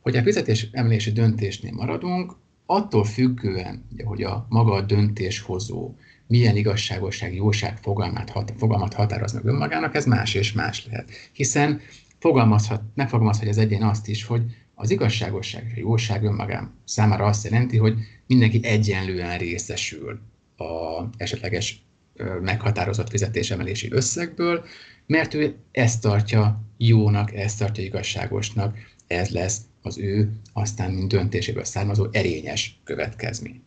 Hogy 0.00 0.16
a 0.16 0.22
fizetés 0.22 0.68
emelési 0.72 1.12
döntésnél 1.12 1.72
maradunk, 1.72 2.36
attól 2.66 3.04
függően, 3.04 3.84
hogy 4.04 4.22
a 4.22 4.46
maga 4.48 4.72
a 4.72 4.82
döntéshozó 4.82 5.94
milyen 6.26 6.56
igazságosság, 6.56 7.34
jóság 7.34 7.78
fogalmát, 7.78 8.52
fogalmat 8.56 8.94
határoz 8.94 9.32
meg 9.32 9.44
önmagának, 9.44 9.94
ez 9.94 10.04
más 10.04 10.34
és 10.34 10.52
más 10.52 10.86
lehet. 10.86 11.10
Hiszen 11.32 11.80
fogalmazhat, 12.18 12.82
megfogalmazhat 12.94 13.48
az 13.48 13.58
egyén 13.58 13.82
azt 13.82 14.08
is, 14.08 14.24
hogy 14.24 14.42
az 14.74 14.90
igazságosság 14.90 15.64
és 15.66 15.76
a 15.76 15.80
jóság 15.80 16.24
önmagán 16.24 16.74
számára 16.84 17.24
azt 17.24 17.44
jelenti, 17.44 17.76
hogy 17.76 17.94
mindenki 18.26 18.60
egyenlően 18.62 19.38
részesül 19.38 20.20
a 20.56 21.02
esetleges 21.16 21.84
meghatározott 22.40 23.10
fizetésemelési 23.10 23.92
összegből, 23.92 24.64
mert 25.06 25.34
ő 25.34 25.56
ezt 25.72 26.00
tartja 26.00 26.60
jónak, 26.76 27.34
ezt 27.34 27.58
tartja 27.58 27.84
igazságosnak, 27.84 28.78
ez 29.06 29.28
lesz 29.28 29.60
az 29.82 29.98
ő 29.98 30.32
aztán 30.52 30.90
mint 30.90 31.08
döntéséből 31.08 31.64
származó 31.64 32.06
erényes 32.10 32.80
következmény. 32.84 33.62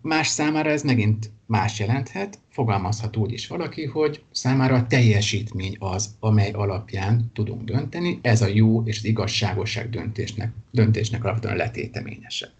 Más 0.00 0.28
számára 0.28 0.70
ez 0.70 0.82
megint 0.82 1.30
más 1.46 1.78
jelenthet, 1.78 2.38
fogalmazhat 2.48 3.16
úgy 3.16 3.32
is 3.32 3.46
valaki, 3.46 3.84
hogy 3.84 4.22
számára 4.30 4.74
a 4.74 4.86
teljesítmény 4.86 5.76
az, 5.78 6.14
amely 6.20 6.50
alapján 6.50 7.30
tudunk 7.34 7.62
dönteni, 7.62 8.18
ez 8.22 8.42
a 8.42 8.46
jó 8.46 8.82
és 8.84 8.98
az 8.98 9.04
igazságosság 9.04 9.90
döntésnek, 9.90 10.52
döntésnek 10.70 11.24
alapvetően 11.24 11.56
letéteményese. 11.56 12.52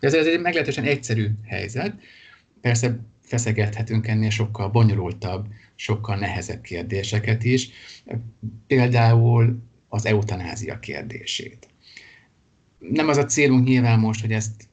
Ez, 0.00 0.14
ez 0.14 0.26
egy 0.26 0.40
meglehetősen 0.40 0.84
egyszerű 0.84 1.28
helyzet, 1.46 1.94
persze 2.60 2.98
feszegethetünk 3.20 4.06
ennél 4.06 4.30
sokkal 4.30 4.68
bonyolultabb, 4.68 5.46
sokkal 5.74 6.16
nehezebb 6.16 6.60
kérdéseket 6.60 7.44
is, 7.44 7.70
például 8.66 9.62
az 9.88 10.06
eutanázia 10.06 10.78
kérdését. 10.78 11.68
Nem 12.78 13.08
az 13.08 13.16
a 13.16 13.24
célunk 13.24 13.64
nyilván 13.64 13.98
most, 13.98 14.20
hogy 14.20 14.32
ezt 14.32 14.70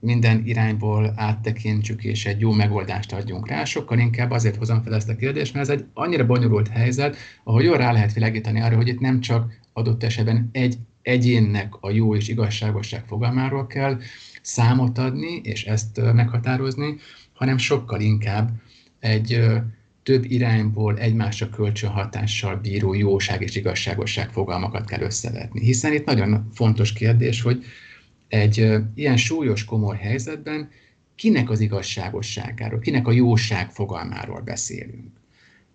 minden 0.00 0.42
irányból 0.44 1.12
áttekintsük 1.16 2.04
és 2.04 2.26
egy 2.26 2.40
jó 2.40 2.52
megoldást 2.52 3.12
adjunk 3.12 3.48
rá, 3.48 3.64
sokkal 3.64 3.98
inkább 3.98 4.30
azért 4.30 4.56
hozom 4.56 4.82
fel 4.82 4.94
ezt 4.94 5.08
a 5.08 5.16
kérdést, 5.16 5.54
mert 5.54 5.68
ez 5.68 5.78
egy 5.78 5.84
annyira 5.94 6.26
bonyolult 6.26 6.68
helyzet, 6.68 7.16
ahol 7.44 7.62
jól 7.62 7.76
rá 7.76 7.92
lehet 7.92 8.12
világítani 8.12 8.60
arra, 8.60 8.76
hogy 8.76 8.88
itt 8.88 9.00
nem 9.00 9.20
csak 9.20 9.60
adott 9.72 10.02
esetben 10.02 10.48
egy 10.52 10.78
egyénnek 11.02 11.74
a 11.80 11.90
jó 11.90 12.16
és 12.16 12.28
igazságosság 12.28 13.04
fogalmáról 13.06 13.66
kell 13.66 13.98
számot 14.42 14.98
adni, 14.98 15.40
és 15.42 15.64
ezt 15.64 16.00
meghatározni, 16.12 16.96
hanem 17.32 17.58
sokkal 17.58 18.00
inkább 18.00 18.50
egy 18.98 19.40
több 20.02 20.24
irányból 20.24 20.98
egymásra 20.98 21.48
kölcsönhatással 21.48 22.56
bíró 22.56 22.94
jóság 22.94 23.42
és 23.42 23.56
igazságosság 23.56 24.30
fogalmakat 24.30 24.86
kell 24.86 25.00
összevetni. 25.00 25.60
Hiszen 25.60 25.92
itt 25.92 26.04
nagyon 26.04 26.48
fontos 26.52 26.92
kérdés, 26.92 27.42
hogy 27.42 27.64
egy 28.30 28.72
ilyen 28.94 29.16
súlyos, 29.16 29.64
komoly 29.64 29.96
helyzetben 29.96 30.68
kinek 31.14 31.50
az 31.50 31.60
igazságosságáról, 31.60 32.78
kinek 32.78 33.06
a 33.06 33.12
jóság 33.12 33.70
fogalmáról 33.70 34.40
beszélünk. 34.40 35.20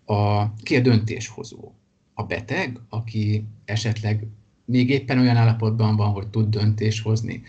A, 0.04 0.52
ki 0.54 0.76
a 0.76 0.80
döntéshozó? 0.80 1.72
A 2.14 2.22
beteg, 2.22 2.78
aki 2.88 3.44
esetleg 3.64 4.26
még 4.64 4.90
éppen 4.90 5.18
olyan 5.18 5.36
állapotban 5.36 5.96
van, 5.96 6.10
hogy 6.10 6.26
tud 6.26 6.48
döntés 6.48 7.00
hozni, 7.00 7.42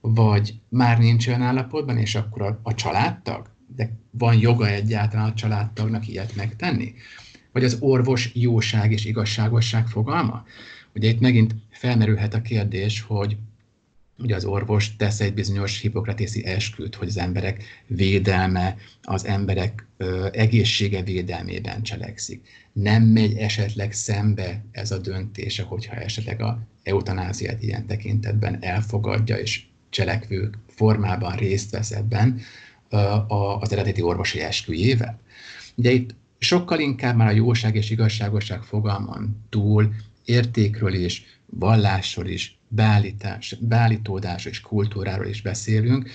vagy 0.00 0.54
már 0.68 0.98
nincs 0.98 1.26
olyan 1.28 1.42
állapotban, 1.42 1.98
és 1.98 2.14
akkor 2.14 2.42
a, 2.42 2.60
a 2.62 2.74
családtag, 2.74 3.50
de 3.76 3.90
van 4.10 4.38
joga 4.38 4.66
egyáltalán 4.66 5.30
a 5.30 5.34
családtagnak 5.34 6.08
ilyet 6.08 6.36
megtenni? 6.36 6.94
Vagy 7.52 7.64
az 7.64 7.76
orvos 7.80 8.30
jóság 8.34 8.92
és 8.92 9.04
igazságosság 9.04 9.86
fogalma? 9.86 10.44
Ugye 10.94 11.08
itt 11.08 11.20
megint 11.20 11.54
felmerülhet 11.70 12.34
a 12.34 12.42
kérdés, 12.42 13.00
hogy 13.00 13.36
ugye 14.18 14.34
az 14.34 14.44
orvos 14.44 14.96
tesz 14.96 15.20
egy 15.20 15.34
bizonyos 15.34 15.80
hipokratészi 15.80 16.44
esküt, 16.44 16.94
hogy 16.94 17.08
az 17.08 17.18
emberek 17.18 17.64
védelme, 17.86 18.76
az 19.02 19.24
emberek 19.24 19.86
ö, 19.96 20.28
egészsége 20.32 21.02
védelmében 21.02 21.82
cselekszik. 21.82 22.48
Nem 22.72 23.02
megy 23.02 23.36
esetleg 23.36 23.92
szembe 23.92 24.64
ez 24.72 24.90
a 24.90 24.98
döntése, 24.98 25.62
hogyha 25.62 25.94
esetleg 25.94 26.42
a 26.42 26.62
eutanáziát 26.82 27.62
ilyen 27.62 27.86
tekintetben 27.86 28.62
elfogadja 28.62 29.36
és 29.36 29.64
cselekvő 29.90 30.50
formában 30.68 31.36
részt 31.36 31.70
vesz 31.70 31.90
ebben, 31.90 32.40
az 33.28 33.72
eredeti 33.72 34.02
orvosi 34.02 34.40
esküjével. 34.40 35.20
Ugye 35.74 35.90
itt 35.90 36.14
sokkal 36.38 36.80
inkább 36.80 37.16
már 37.16 37.28
a 37.28 37.34
jóság 37.34 37.76
és 37.76 37.90
igazságosság 37.90 38.62
fogalman 38.62 39.44
túl 39.48 39.94
értékről 40.24 40.94
is, 40.94 41.24
vallásról 41.46 42.26
is, 42.26 42.58
beállítás, 42.74 43.56
beállítódásról 43.60 44.52
és 44.52 44.60
kultúráról 44.60 45.26
is 45.26 45.42
beszélünk, 45.42 46.10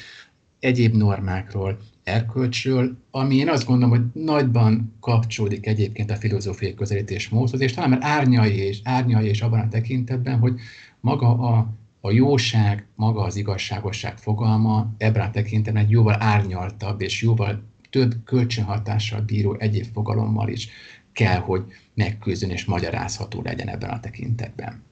egyéb 0.59 0.95
normákról, 0.95 1.77
erkölcsről, 2.03 2.97
ami 3.11 3.35
én 3.35 3.49
azt 3.49 3.65
gondolom, 3.65 3.89
hogy 3.89 4.23
nagyban 4.23 4.95
kapcsolódik 4.99 5.65
egyébként 5.65 6.11
a 6.11 6.15
filozófiai 6.15 6.73
közelítés 6.73 7.29
módhoz, 7.29 7.61
és 7.61 7.73
talán 7.73 7.89
már 7.89 7.99
árnyai 8.01 8.55
és, 8.55 8.79
árnyai 8.83 9.27
és 9.27 9.41
abban 9.41 9.59
a 9.59 9.67
tekintetben, 9.67 10.39
hogy 10.39 10.59
maga 10.99 11.29
a 11.37 11.75
a 12.01 12.11
jóság, 12.11 12.85
maga 12.95 13.21
az 13.21 13.35
igazságosság 13.35 14.17
fogalma 14.17 14.93
ebben 14.97 15.27
a 15.27 15.31
tekintetben 15.31 15.83
egy 15.83 15.89
jóval 15.89 16.15
árnyaltabb 16.19 17.01
és 17.01 17.21
jóval 17.21 17.63
több 17.89 18.15
kölcsönhatással 18.25 19.21
bíró 19.21 19.55
egyéb 19.59 19.85
fogalommal 19.93 20.49
is 20.49 20.69
kell, 21.11 21.39
hogy 21.39 21.63
megküzdön 21.93 22.49
és 22.49 22.65
magyarázható 22.65 23.41
legyen 23.41 23.67
ebben 23.67 23.89
a 23.89 23.99
tekintetben. 23.99 24.83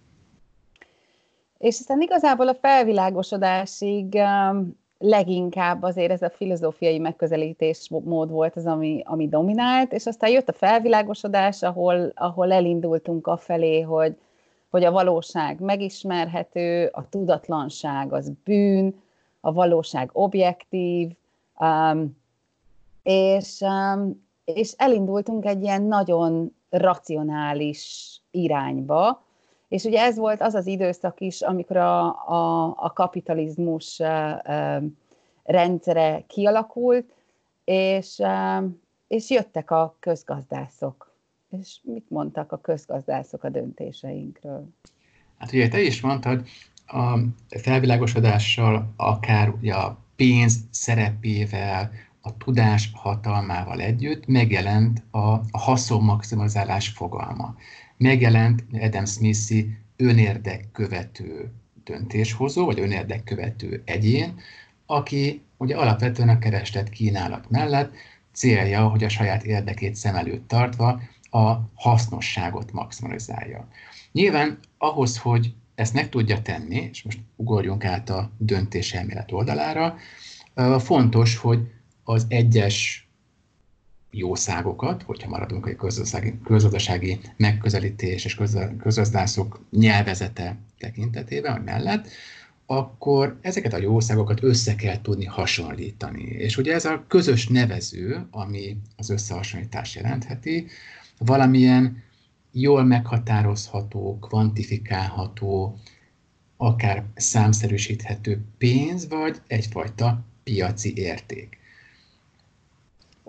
És 1.58 1.80
aztán 1.80 2.02
igazából 2.02 2.48
a 2.48 2.56
felvilágosodásig 2.56 4.14
um, 4.14 4.78
leginkább 4.98 5.84
azért 5.84 6.12
ez 6.12 6.22
a 6.22 6.30
filozófiai 6.30 7.00
megközelítés 7.00 7.90
mód 7.90 8.30
volt 8.30 8.56
az, 8.56 8.66
ami, 8.66 9.02
ami 9.06 9.28
dominált, 9.28 9.94
és 9.94 10.06
aztán 10.06 10.30
jött 10.30 10.50
a 10.50 10.54
felvilágosodás, 10.54 11.64
ahol, 11.64 12.12
ahol 12.16 12.52
elindultunk 12.52 13.28
afelé, 13.28 13.82
hogy 13.82 14.18
hogy 14.76 14.84
a 14.84 14.92
valóság 14.92 15.60
megismerhető, 15.60 16.90
a 16.92 17.10
tudatlanság 17.10 18.14
az 18.14 18.32
bűn, 18.44 19.02
a 19.40 19.54
valóság 19.54 20.10
objektív, 20.14 21.12
um, 21.60 22.18
és, 23.04 23.62
um, 23.62 24.26
és 24.46 24.74
elindultunk 24.78 25.46
egy 25.46 25.62
ilyen 25.64 25.82
nagyon 25.82 26.56
racionális 26.70 28.14
irányba, 28.32 29.25
és 29.68 29.84
ugye 29.84 30.02
ez 30.02 30.18
volt 30.18 30.42
az 30.42 30.54
az 30.54 30.68
időszak 30.68 31.20
is, 31.20 31.42
amikor 31.42 31.78
a, 31.78 32.06
a, 32.30 32.66
a 32.78 32.94
kapitalizmus 32.94 34.02
rendszere 35.44 36.24
kialakult, 36.28 37.14
és, 37.64 38.22
és 39.08 39.30
jöttek 39.30 39.72
a 39.72 39.96
közgazdászok 40.00 41.06
és 41.60 41.80
mit 41.84 42.10
mondtak 42.10 42.52
a 42.52 42.58
közgazdászok 42.58 43.44
a 43.44 43.50
döntéseinkről? 43.50 44.68
Hát 45.38 45.54
ugye 45.54 45.68
te 45.68 45.82
is 45.82 46.02
mondtad, 46.02 46.48
a 46.88 47.20
felvilágosodással, 47.50 48.94
akár 48.96 49.50
ugye 49.50 49.74
a 49.74 49.98
pénz 50.16 50.60
szerepével, 50.72 51.92
a 52.22 52.38
tudás 52.38 52.92
hatalmával 52.94 53.80
együtt 53.80 54.26
megjelent 54.26 55.04
a, 55.12 55.18
a 55.52 55.60
haszonmaximalizálás 55.60 56.88
fogalma. 56.88 57.56
Megjelent 57.98 58.64
Adam 58.74 59.06
Smithy 59.06 59.78
önérdek 59.96 60.72
követő 60.72 61.52
döntéshozó, 61.84 62.66
vagy 62.66 62.80
önérdek 62.80 63.24
követő 63.24 63.82
egyén, 63.86 64.40
aki 64.86 65.42
ugye 65.58 65.76
alapvetően 65.78 66.30
a 66.30 66.40
kereslet 66.40 66.90
kínálat 66.90 67.50
mellett 67.50 67.94
célja, 68.34 68.88
hogy 68.88 69.04
a 69.04 69.10
saját 69.10 69.44
érdekét 69.44 69.96
szem 69.96 70.16
előtt 70.16 70.48
tartva 70.48 71.02
a 71.30 71.54
hasznosságot 71.74 72.72
maximalizálja. 72.72 73.68
Nyilván 74.12 74.60
ahhoz, 74.78 75.18
hogy 75.18 75.54
ezt 75.76 75.94
meg 75.94 76.10
tudja 76.10 76.42
tenni, 76.42 76.76
és 76.76 77.04
most 77.04 77.20
ugorjunk 77.36 77.86
át 77.86 78.10
a 78.10 78.32
döntéselmélet 78.38 79.32
oldalára, 79.32 79.98
fontos, 80.80 81.38
hogy 81.38 81.60
az 82.04 82.26
egyes 82.30 83.05
jószágokat, 84.18 85.04
hogyha 85.04 85.30
maradunk 85.30 85.68
egy 85.68 85.76
közgazdasági, 85.76 86.40
közgazdasági 86.44 87.20
megközelítés 87.38 88.26
és 88.26 88.36
közgazdászok 88.80 89.66
nyelvezete 89.72 90.58
tekintetében, 90.78 91.62
mellett, 91.62 92.08
akkor 92.66 93.38
ezeket 93.42 93.74
a 93.74 93.78
jószágokat 93.78 94.44
össze 94.44 94.76
kell 94.76 95.02
tudni 95.02 95.26
hasonlítani. 95.26 96.24
És 96.24 96.58
ugye 96.58 96.74
ez 96.74 96.86
a 96.86 97.04
közös 97.08 97.48
nevező, 97.48 98.28
ami 98.32 98.78
az 98.96 99.10
összehasonlítás 99.10 99.96
jelentheti, 99.96 100.68
valamilyen 101.18 102.04
jól 102.52 102.84
meghatározható, 102.84 104.20
kvantifikálható, 104.22 105.80
akár 106.58 107.04
számszerűsíthető 107.16 108.42
pénz, 108.58 109.08
vagy 109.08 109.42
egyfajta 109.48 110.24
piaci 110.44 110.94
érték. 110.96 111.58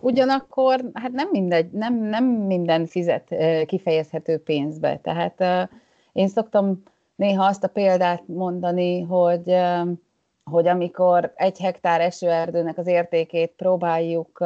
Ugyanakkor 0.06 0.90
hát 0.94 1.12
nem, 1.12 1.28
mindegy, 1.32 1.70
nem, 1.70 1.94
nem 1.94 2.24
minden 2.24 2.86
fizet 2.86 3.34
kifejezhető 3.66 4.38
pénzbe. 4.38 4.98
Tehát 5.02 5.68
Én 6.16 6.28
szoktam 6.28 6.82
néha 7.16 7.44
azt 7.44 7.64
a 7.64 7.68
példát 7.68 8.22
mondani, 8.26 9.00
hogy, 9.00 9.56
hogy 10.44 10.66
amikor 10.66 11.32
egy 11.34 11.58
hektár 11.58 12.00
esőerdőnek 12.00 12.78
az 12.78 12.86
értékét 12.86 13.52
próbáljuk 13.56 14.44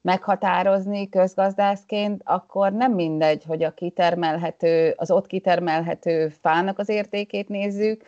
meghatározni 0.00 1.08
közgazdászként, 1.08 2.22
akkor 2.24 2.72
nem 2.72 2.92
mindegy, 2.92 3.44
hogy 3.44 3.62
a 3.62 3.74
kitermelhető, 3.74 4.94
az 4.96 5.10
ott 5.10 5.26
kitermelhető 5.26 6.28
fának 6.28 6.78
az 6.78 6.88
értékét 6.88 7.48
nézzük, 7.48 8.02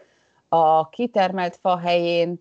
a 0.49 0.89
kitermelt 0.89 1.57
fa 1.57 1.79
helyén 1.79 2.41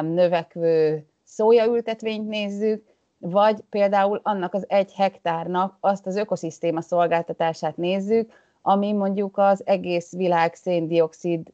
növekvő 0.00 1.06
szójaültetvényt 1.24 2.28
nézzük, 2.28 2.87
vagy 3.18 3.60
például 3.70 4.20
annak 4.22 4.54
az 4.54 4.64
egy 4.68 4.92
hektárnak 4.92 5.76
azt 5.80 6.06
az 6.06 6.16
ökoszisztéma 6.16 6.80
szolgáltatását 6.80 7.76
nézzük, 7.76 8.32
ami 8.62 8.92
mondjuk 8.92 9.38
az 9.38 9.62
egész 9.66 10.12
világ 10.12 10.54
széndiokszid 10.54 11.52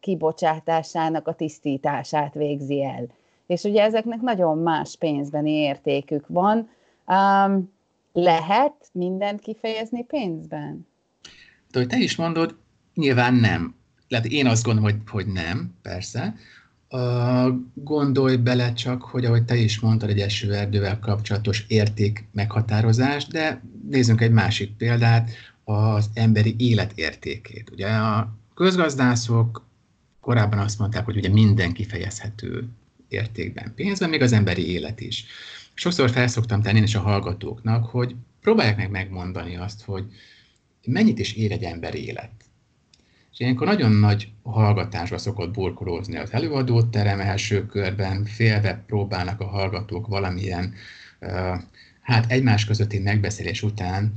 kibocsátásának 0.00 1.28
a 1.28 1.34
tisztítását 1.34 2.34
végzi 2.34 2.84
el. 2.84 3.06
És 3.46 3.62
ugye 3.62 3.82
ezeknek 3.82 4.20
nagyon 4.20 4.58
más 4.58 4.96
pénzbeni 4.96 5.50
értékük 5.50 6.24
van. 6.28 6.70
Um, 7.06 7.72
lehet 8.12 8.74
mindent 8.92 9.40
kifejezni 9.40 10.04
pénzben? 10.04 10.86
De 11.70 11.78
hogy 11.78 11.88
te 11.88 11.98
is 11.98 12.16
mondod, 12.16 12.56
nyilván 12.94 13.34
nem. 13.34 13.74
Lehet, 14.08 14.26
én 14.26 14.46
azt 14.46 14.64
gondolom, 14.64 14.90
hogy, 14.90 15.00
hogy 15.10 15.26
nem, 15.26 15.74
persze. 15.82 16.34
Gondolj 17.74 18.36
bele 18.36 18.72
csak, 18.72 19.02
hogy 19.02 19.24
ahogy 19.24 19.44
te 19.44 19.56
is 19.56 19.80
mondtad, 19.80 20.08
egy 20.08 20.20
esőerdővel 20.20 20.98
kapcsolatos 20.98 21.64
érték 21.68 22.24
meghatározás, 22.32 23.26
de 23.26 23.62
nézzünk 23.88 24.20
egy 24.20 24.32
másik 24.32 24.76
példát, 24.76 25.30
az 25.64 26.10
emberi 26.14 26.54
élet 26.58 26.92
értékét. 26.94 27.70
Ugye 27.70 27.88
a 27.88 28.34
közgazdászok 28.54 29.66
korábban 30.20 30.58
azt 30.58 30.78
mondták, 30.78 31.04
hogy 31.04 31.16
ugye 31.16 31.28
minden 31.28 31.72
kifejezhető 31.72 32.68
értékben, 33.08 33.72
pénzben, 33.74 34.10
még 34.10 34.22
az 34.22 34.32
emberi 34.32 34.70
élet 34.70 35.00
is. 35.00 35.24
Sokszor 35.74 36.10
felszoktam 36.10 36.62
tenni 36.62 36.78
én 36.78 36.84
is 36.84 36.94
a 36.94 37.00
hallgatóknak, 37.00 37.84
hogy 37.84 38.14
próbálják 38.40 38.76
meg 38.76 38.90
megmondani 38.90 39.56
azt, 39.56 39.82
hogy 39.82 40.04
mennyit 40.84 41.18
is 41.18 41.32
ér 41.32 41.52
egy 41.52 41.62
emberi 41.62 42.06
élet. 42.06 42.30
És 43.32 43.40
ilyenkor 43.40 43.66
nagyon 43.66 43.92
nagy 43.92 44.32
hallgatásra 44.42 45.18
szokott 45.18 45.52
burkolózni 45.52 46.16
az 46.16 46.32
előadóterem 46.32 47.20
első 47.20 47.66
körben, 47.66 48.24
félve 48.24 48.84
próbálnak 48.86 49.40
a 49.40 49.46
hallgatók 49.46 50.06
valamilyen, 50.06 50.74
hát 52.00 52.30
egymás 52.30 52.64
közötti 52.64 52.98
megbeszélés 52.98 53.62
után 53.62 54.12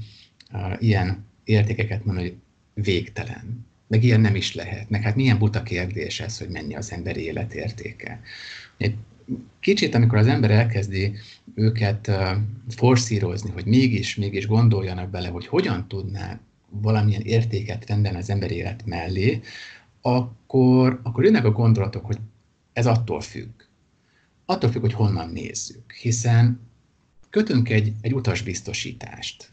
ilyen 0.79 1.25
értékeket 1.43 2.05
mondani, 2.05 2.27
hogy 2.27 2.37
végtelen. 2.83 3.65
Meg 3.87 4.03
ilyen 4.03 4.21
nem 4.21 4.35
is 4.35 4.55
lehet. 4.55 4.89
Meg 4.89 5.01
hát 5.01 5.15
milyen 5.15 5.37
buta 5.37 5.63
kérdés 5.63 6.19
ez, 6.19 6.37
hogy 6.37 6.49
mennyi 6.49 6.75
az 6.75 6.91
emberi 6.91 7.21
élet 7.21 7.53
értéke. 7.53 8.21
Egy 8.77 8.95
kicsit, 9.59 9.95
amikor 9.95 10.17
az 10.17 10.27
ember 10.27 10.51
elkezdi 10.51 11.13
őket 11.55 12.11
forszírozni, 12.69 13.49
hogy 13.49 13.65
mégis, 13.65 14.15
mégis 14.15 14.47
gondoljanak 14.47 15.09
bele, 15.09 15.27
hogy 15.27 15.47
hogyan 15.47 15.87
tudná 15.87 16.39
valamilyen 16.81 17.21
értéket 17.21 17.85
rendelni 17.85 18.17
az 18.17 18.29
emberi 18.29 18.55
élet 18.55 18.85
mellé, 18.85 19.41
akkor, 20.01 20.99
akkor 21.03 21.23
jönnek 21.23 21.45
a 21.45 21.51
gondolatok, 21.51 22.05
hogy 22.05 22.17
ez 22.73 22.85
attól 22.85 23.21
függ. 23.21 23.49
Attól 24.45 24.71
függ, 24.71 24.81
hogy 24.81 24.93
honnan 24.93 25.29
nézzük, 25.29 25.91
hiszen 25.91 26.59
kötünk 27.29 27.69
egy, 27.69 27.93
egy 28.01 28.13
utasbiztosítást. 28.13 29.49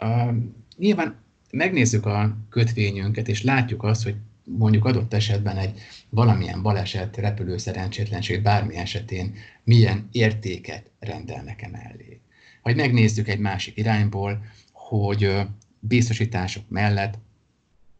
Uh, 0.00 0.34
nyilván 0.76 1.16
megnézzük 1.50 2.06
a 2.06 2.36
kötvényünket, 2.48 3.28
és 3.28 3.42
látjuk 3.42 3.82
azt, 3.82 4.02
hogy 4.02 4.16
mondjuk 4.44 4.84
adott 4.84 5.14
esetben 5.14 5.56
egy 5.56 5.80
valamilyen 6.08 6.62
baleset, 6.62 7.16
repülőszerencsétlenség 7.16 8.42
bármi 8.42 8.76
esetén 8.76 9.34
milyen 9.64 10.08
értéket 10.12 10.90
rendel 10.98 11.42
nekem 11.42 11.70
mellé. 11.70 12.20
Vagy 12.62 12.76
megnézzük 12.76 13.28
egy 13.28 13.38
másik 13.38 13.76
irányból, 13.76 14.44
hogy 14.72 15.46
biztosítások 15.80 16.64
mellett 16.68 17.18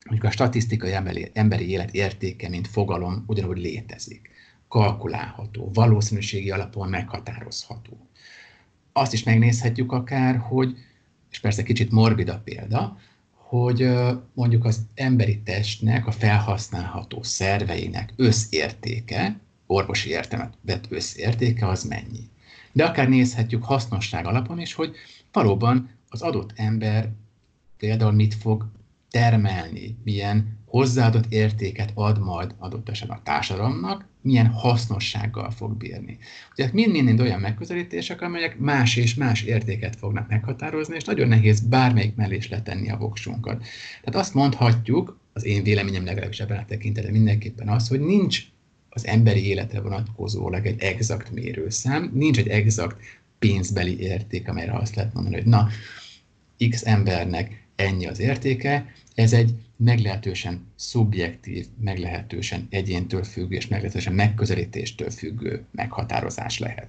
mondjuk 0.04 0.30
a 0.30 0.30
statisztikai 0.30 0.92
emberi 1.32 1.70
élet 1.70 1.94
értéke, 1.94 2.48
mint 2.48 2.68
fogalom 2.68 3.24
ugyanúgy 3.26 3.58
létezik, 3.58 4.30
kalkulálható, 4.68 5.70
valószínűségi 5.74 6.50
alapon 6.50 6.88
meghatározható. 6.88 8.08
Azt 8.92 9.12
is 9.12 9.22
megnézhetjük 9.22 9.92
akár, 9.92 10.36
hogy, 10.36 10.76
és 11.30 11.40
persze 11.40 11.62
kicsit 11.62 11.90
morbid 11.90 12.28
a 12.28 12.40
példa, 12.44 12.98
hogy 13.32 13.88
mondjuk 14.32 14.64
az 14.64 14.80
emberi 14.94 15.40
testnek, 15.42 16.06
a 16.06 16.10
felhasználható 16.10 17.22
szerveinek 17.22 18.12
összértéke, 18.16 19.40
orvosi 19.66 20.08
értelmet 20.08 20.54
vett 20.60 20.86
összértéke 20.88 21.68
az 21.68 21.84
mennyi. 21.84 22.28
De 22.72 22.84
akár 22.84 23.08
nézhetjük 23.08 23.64
hasznosság 23.64 24.26
alapon 24.26 24.60
is, 24.60 24.74
hogy 24.74 24.94
valóban 25.32 25.90
az 26.08 26.22
adott 26.22 26.52
ember 26.54 27.12
például 27.78 28.12
mit 28.12 28.34
fog 28.34 28.66
termelni, 29.10 29.96
milyen 30.04 30.58
hozzáadott 30.64 31.24
értéket 31.28 31.90
ad 31.94 32.20
majd 32.20 32.54
adott 32.58 32.88
esetben 32.88 33.16
a 33.16 33.22
társadalomnak, 33.22 34.06
milyen 34.20 34.46
hasznossággal 34.46 35.50
fog 35.50 35.76
bírni. 35.76 36.18
Ugye 36.52 36.70
mind-mind 36.72 37.20
olyan 37.20 37.40
megközelítések, 37.40 38.20
amelyek 38.20 38.58
más 38.58 38.96
és 38.96 39.14
más 39.14 39.42
értéket 39.42 39.96
fognak 39.96 40.28
meghatározni, 40.28 40.94
és 40.94 41.04
nagyon 41.04 41.28
nehéz 41.28 41.60
bármelyik 41.60 42.14
mellé 42.14 42.36
is 42.36 42.48
letenni 42.48 42.90
a 42.90 42.96
voksunkat. 42.96 43.64
Tehát 44.02 44.20
azt 44.20 44.34
mondhatjuk, 44.34 45.18
az 45.32 45.44
én 45.44 45.62
véleményem 45.62 46.04
legalábbis 46.04 46.40
ebben 46.40 46.58
a 46.58 46.64
tekintetben 46.64 47.12
mindenképpen 47.12 47.68
az, 47.68 47.88
hogy 47.88 48.00
nincs 48.00 48.42
az 48.88 49.06
emberi 49.06 49.46
életre 49.46 49.80
vonatkozólag 49.80 50.66
egy 50.66 50.80
exakt 50.80 51.30
mérőszám, 51.30 52.10
nincs 52.14 52.38
egy 52.38 52.48
exakt 52.48 52.96
pénzbeli 53.38 54.00
érték, 54.00 54.48
amelyre 54.48 54.72
azt 54.72 54.94
lehet 54.94 55.14
mondani, 55.14 55.34
hogy 55.36 55.46
na, 55.46 55.68
X 56.70 56.86
embernek 56.86 57.65
ennyi 57.76 58.06
az 58.06 58.20
értéke, 58.20 58.86
ez 59.14 59.32
egy 59.32 59.54
meglehetősen 59.76 60.66
szubjektív, 60.74 61.66
meglehetősen 61.80 62.66
egyéntől 62.70 63.22
függő 63.22 63.56
és 63.56 63.68
meglehetősen 63.68 64.12
megközelítéstől 64.12 65.10
függő 65.10 65.64
meghatározás 65.70 66.58
lehet. 66.58 66.88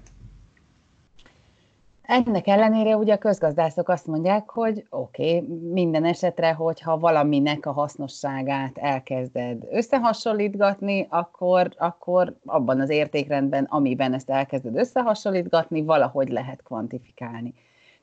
Ennek 2.07 2.47
ellenére 2.47 2.95
ugye 2.97 3.13
a 3.13 3.17
közgazdászok 3.17 3.89
azt 3.89 4.07
mondják, 4.07 4.49
hogy 4.49 4.85
oké, 4.89 5.37
okay, 5.37 5.47
minden 5.71 6.05
esetre, 6.05 6.51
hogyha 6.53 6.99
valaminek 6.99 7.65
a 7.65 7.71
hasznosságát 7.71 8.77
elkezded 8.77 9.67
összehasonlítgatni, 9.71 11.07
akkor, 11.09 11.73
akkor 11.77 12.35
abban 12.45 12.79
az 12.79 12.89
értékrendben, 12.89 13.63
amiben 13.63 14.13
ezt 14.13 14.29
elkezded 14.29 14.75
összehasonlítgatni, 14.75 15.81
valahogy 15.81 16.29
lehet 16.29 16.63
kvantifikálni. 16.63 17.53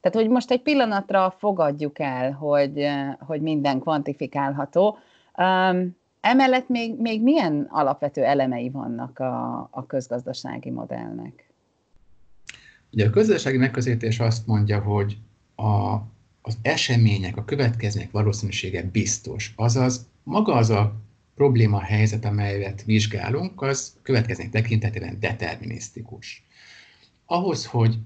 Tehát, 0.05 0.19
hogy 0.19 0.29
most 0.29 0.51
egy 0.51 0.63
pillanatra 0.63 1.35
fogadjuk 1.39 1.99
el, 1.99 2.33
hogy, 2.33 2.87
hogy 3.19 3.41
minden 3.41 3.81
kvantifikálható. 3.81 4.99
Um, 5.37 5.97
emellett 6.21 6.69
még, 6.69 7.01
még 7.01 7.23
milyen 7.23 7.67
alapvető 7.71 8.25
elemei 8.25 8.71
vannak 8.71 9.19
a, 9.19 9.69
a 9.71 9.87
közgazdasági 9.87 10.71
modellnek? 10.71 11.51
Ugye 12.93 13.07
a 13.07 13.11
közgazdasági 13.11 13.57
megközelítés 13.57 14.21
azt 14.21 14.47
mondja, 14.47 14.81
hogy 14.81 15.17
a, 15.55 15.95
az 16.43 16.59
események, 16.63 17.37
a 17.37 17.45
következmények 17.45 18.11
valószínűsége 18.11 18.83
biztos. 18.93 19.53
Azaz 19.57 20.07
maga 20.23 20.55
az 20.55 20.71
a 20.71 20.95
probléma 21.35 21.81
helyzet, 21.81 22.25
amelyet 22.25 22.83
vizsgálunk, 22.83 23.63
az 23.63 23.97
következmények 24.03 24.53
tekintetében 24.53 25.17
determinisztikus. 25.21 26.45
Ahhoz, 27.27 27.67
hogy 27.67 27.99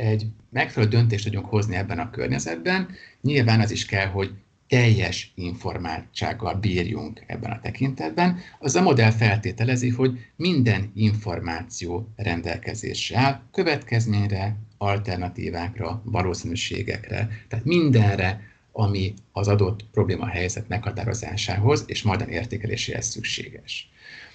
egy 0.00 0.26
megfelelő 0.50 0.90
döntést 0.90 1.24
tudjunk 1.24 1.46
hozni 1.46 1.76
ebben 1.76 1.98
a 1.98 2.10
környezetben, 2.10 2.88
nyilván 3.20 3.60
az 3.60 3.70
is 3.70 3.86
kell, 3.86 4.06
hogy 4.06 4.32
teljes 4.68 5.32
informáltsággal 5.34 6.54
bírjunk 6.54 7.22
ebben 7.26 7.50
a 7.50 7.60
tekintetben. 7.60 8.38
Az 8.58 8.74
a 8.74 8.82
modell 8.82 9.10
feltételezi, 9.10 9.88
hogy 9.88 10.18
minden 10.36 10.90
információ 10.94 12.12
rendelkezésre 12.16 13.18
áll, 13.18 13.40
következményre, 13.52 14.56
alternatívákra, 14.78 16.02
valószínűségekre, 16.04 17.28
tehát 17.48 17.64
mindenre, 17.64 18.40
ami 18.72 19.14
az 19.32 19.48
adott 19.48 19.84
probléma 19.92 20.26
helyzet 20.26 20.68
meghatározásához 20.68 21.84
és 21.86 22.02
majd 22.02 22.24
értékeléséhez 22.28 23.06
szükséges. 23.06 23.90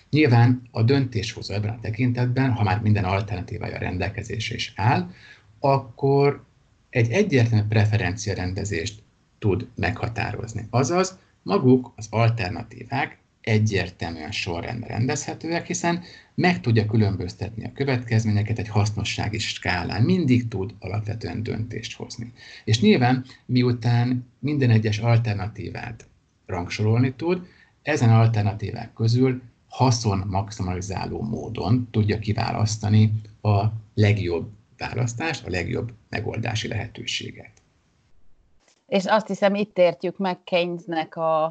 Nyilván 0.09 0.61
a 0.71 0.83
döntéshozó 0.83 1.53
ebben 1.53 1.69
a 1.69 1.79
tekintetben, 1.81 2.51
ha 2.51 2.63
már 2.63 2.81
minden 2.81 3.03
alternatívája 3.03 3.77
rendelkezésre 3.77 4.55
is 4.55 4.73
áll, 4.75 5.09
akkor 5.65 6.43
egy 6.89 7.11
egyértelmű 7.11 7.67
preferencia 7.67 8.33
rendezést 8.33 9.03
tud 9.39 9.67
meghatározni. 9.75 10.67
Azaz, 10.69 11.17
maguk 11.41 11.91
az 11.95 12.07
alternatívák 12.09 13.17
egyértelműen 13.41 14.31
sorrendben 14.31 14.89
rendezhetőek, 14.89 15.65
hiszen 15.65 16.03
meg 16.35 16.61
tudja 16.61 16.85
különböztetni 16.85 17.65
a 17.65 17.71
következményeket 17.73 18.59
egy 18.59 18.67
hasznossági 18.67 19.39
skálán, 19.39 20.03
mindig 20.03 20.47
tud 20.47 20.73
alapvetően 20.79 21.43
döntést 21.43 21.97
hozni. 21.97 22.33
És 22.63 22.79
nyilván, 22.79 23.25
miután 23.45 24.27
minden 24.39 24.69
egyes 24.69 24.97
alternatívát 24.97 26.05
rangsorolni 26.45 27.13
tud, 27.13 27.47
ezen 27.81 28.09
alternatívák 28.09 28.93
közül 28.93 29.41
haszon 29.67 30.23
maximalizáló 30.27 31.21
módon 31.21 31.87
tudja 31.91 32.19
kiválasztani 32.19 33.13
a 33.41 33.63
legjobb 33.93 34.49
választást, 34.77 35.45
a 35.45 35.49
legjobb 35.49 35.91
megoldási 36.09 36.67
lehetőséget. 36.67 37.51
És 38.87 39.05
azt 39.05 39.27
hiszem, 39.27 39.55
itt 39.55 39.77
értjük 39.77 40.17
meg 40.17 40.43
Keynesnek 40.43 41.15
a, 41.15 41.43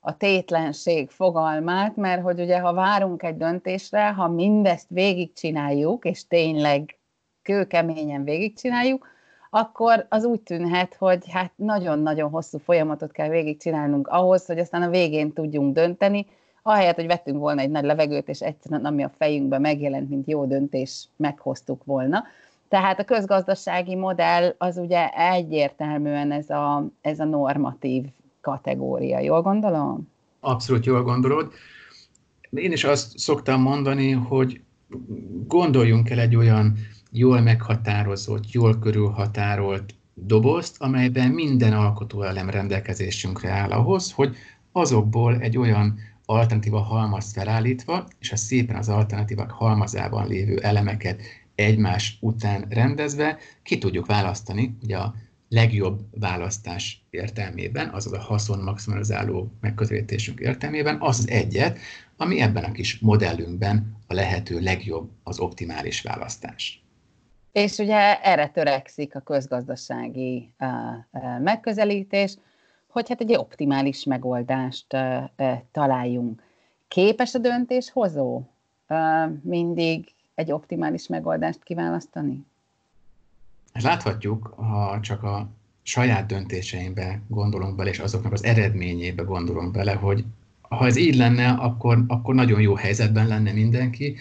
a 0.00 0.16
tétlenség 0.16 1.10
fogalmát, 1.10 1.96
mert 1.96 2.22
hogy 2.22 2.40
ugye, 2.40 2.58
ha 2.58 2.72
várunk 2.72 3.22
egy 3.22 3.36
döntésre, 3.36 4.08
ha 4.08 4.28
mindezt 4.28 4.86
végigcsináljuk, 4.88 6.04
és 6.04 6.26
tényleg 6.26 6.98
kőkeményen 7.42 8.24
végigcsináljuk, 8.24 9.08
akkor 9.50 10.06
az 10.08 10.24
úgy 10.24 10.40
tűnhet, 10.40 10.94
hogy 10.94 11.30
hát 11.30 11.52
nagyon-nagyon 11.56 12.30
hosszú 12.30 12.58
folyamatot 12.58 13.12
kell 13.12 13.28
végigcsinálnunk 13.28 14.08
ahhoz, 14.08 14.46
hogy 14.46 14.58
aztán 14.58 14.82
a 14.82 14.90
végén 14.90 15.32
tudjunk 15.32 15.74
dönteni, 15.74 16.26
ahelyett, 16.62 16.94
hogy 16.94 17.06
vettünk 17.06 17.38
volna 17.38 17.60
egy 17.60 17.70
nagy 17.70 17.84
levegőt, 17.84 18.28
és 18.28 18.40
egyszerűen 18.40 18.84
ami 18.84 19.02
a 19.02 19.12
fejünkben 19.18 19.60
megjelent, 19.60 20.08
mint 20.08 20.28
jó 20.28 20.44
döntés, 20.44 21.08
meghoztuk 21.16 21.84
volna. 21.84 22.24
Tehát 22.70 23.00
a 23.00 23.04
közgazdasági 23.04 23.96
modell 23.96 24.54
az 24.58 24.76
ugye 24.76 25.08
egyértelműen 25.08 26.32
ez 26.32 26.50
a, 26.50 26.86
ez 27.00 27.18
a 27.18 27.24
normatív 27.24 28.04
kategória. 28.40 29.18
Jól 29.18 29.42
gondolom? 29.42 30.08
Abszolút 30.40 30.86
jól 30.86 31.02
gondolod. 31.02 31.52
Én 32.50 32.72
is 32.72 32.84
azt 32.84 33.18
szoktam 33.18 33.62
mondani, 33.62 34.10
hogy 34.10 34.60
gondoljunk 35.46 36.10
el 36.10 36.18
egy 36.18 36.36
olyan 36.36 36.76
jól 37.10 37.40
meghatározott, 37.40 38.50
jól 38.50 38.78
körülhatárolt 38.78 39.94
dobozt, 40.14 40.82
amelyben 40.82 41.30
minden 41.30 41.72
alkotóelem 41.72 42.50
rendelkezésünkre 42.50 43.50
áll 43.50 43.70
ahhoz, 43.70 44.12
hogy 44.12 44.36
azokból 44.72 45.40
egy 45.40 45.58
olyan 45.58 45.98
alternatíva 46.24 46.80
halmaz 46.80 47.32
felállítva, 47.32 48.06
és 48.18 48.32
a 48.32 48.36
szépen 48.36 48.76
az 48.76 48.88
alternatívak 48.88 49.50
halmazában 49.50 50.26
lévő 50.26 50.58
elemeket 50.58 51.20
egymás 51.60 52.18
után 52.20 52.66
rendezve 52.68 53.38
ki 53.62 53.78
tudjuk 53.78 54.06
választani 54.06 54.76
ugye 54.82 54.96
a 54.96 55.14
legjobb 55.48 56.00
választás 56.10 57.06
értelmében, 57.10 57.88
azaz 57.88 58.12
a 58.12 58.20
haszon 58.20 58.58
maximalizáló 58.58 59.52
megközelítésünk 59.60 60.40
értelmében, 60.40 60.96
az 61.00 61.18
az 61.18 61.28
egyet, 61.28 61.78
ami 62.16 62.40
ebben 62.40 62.64
a 62.64 62.72
kis 62.72 62.98
modellünkben 62.98 63.96
a 64.06 64.14
lehető 64.14 64.60
legjobb, 64.60 65.10
az 65.22 65.38
optimális 65.38 66.02
választás. 66.02 66.84
És 67.52 67.78
ugye 67.78 68.20
erre 68.20 68.48
törekszik 68.48 69.14
a 69.14 69.20
közgazdasági 69.20 70.52
megközelítés, 71.40 72.36
hogy 72.88 73.08
hát 73.08 73.20
egy 73.20 73.34
optimális 73.34 74.04
megoldást 74.04 74.86
találjunk. 75.72 76.42
Képes 76.88 77.34
a 77.34 77.38
döntéshozó 77.38 78.42
mindig 79.42 80.14
egy 80.40 80.52
optimális 80.52 81.06
megoldást 81.06 81.62
kiválasztani? 81.62 82.44
Láthatjuk, 83.72 84.46
ha 84.56 84.98
csak 85.00 85.22
a 85.22 85.48
saját 85.82 86.26
döntéseimbe 86.26 87.20
gondolunk 87.28 87.76
bele, 87.76 87.90
és 87.90 87.98
azoknak 87.98 88.32
az 88.32 88.44
eredményébe 88.44 89.22
gondolunk 89.22 89.72
bele, 89.72 89.92
hogy 89.92 90.24
ha 90.60 90.86
ez 90.86 90.96
így 90.96 91.16
lenne, 91.16 91.48
akkor, 91.48 92.04
akkor 92.06 92.34
nagyon 92.34 92.60
jó 92.60 92.74
helyzetben 92.74 93.26
lenne 93.26 93.52
mindenki. 93.52 94.16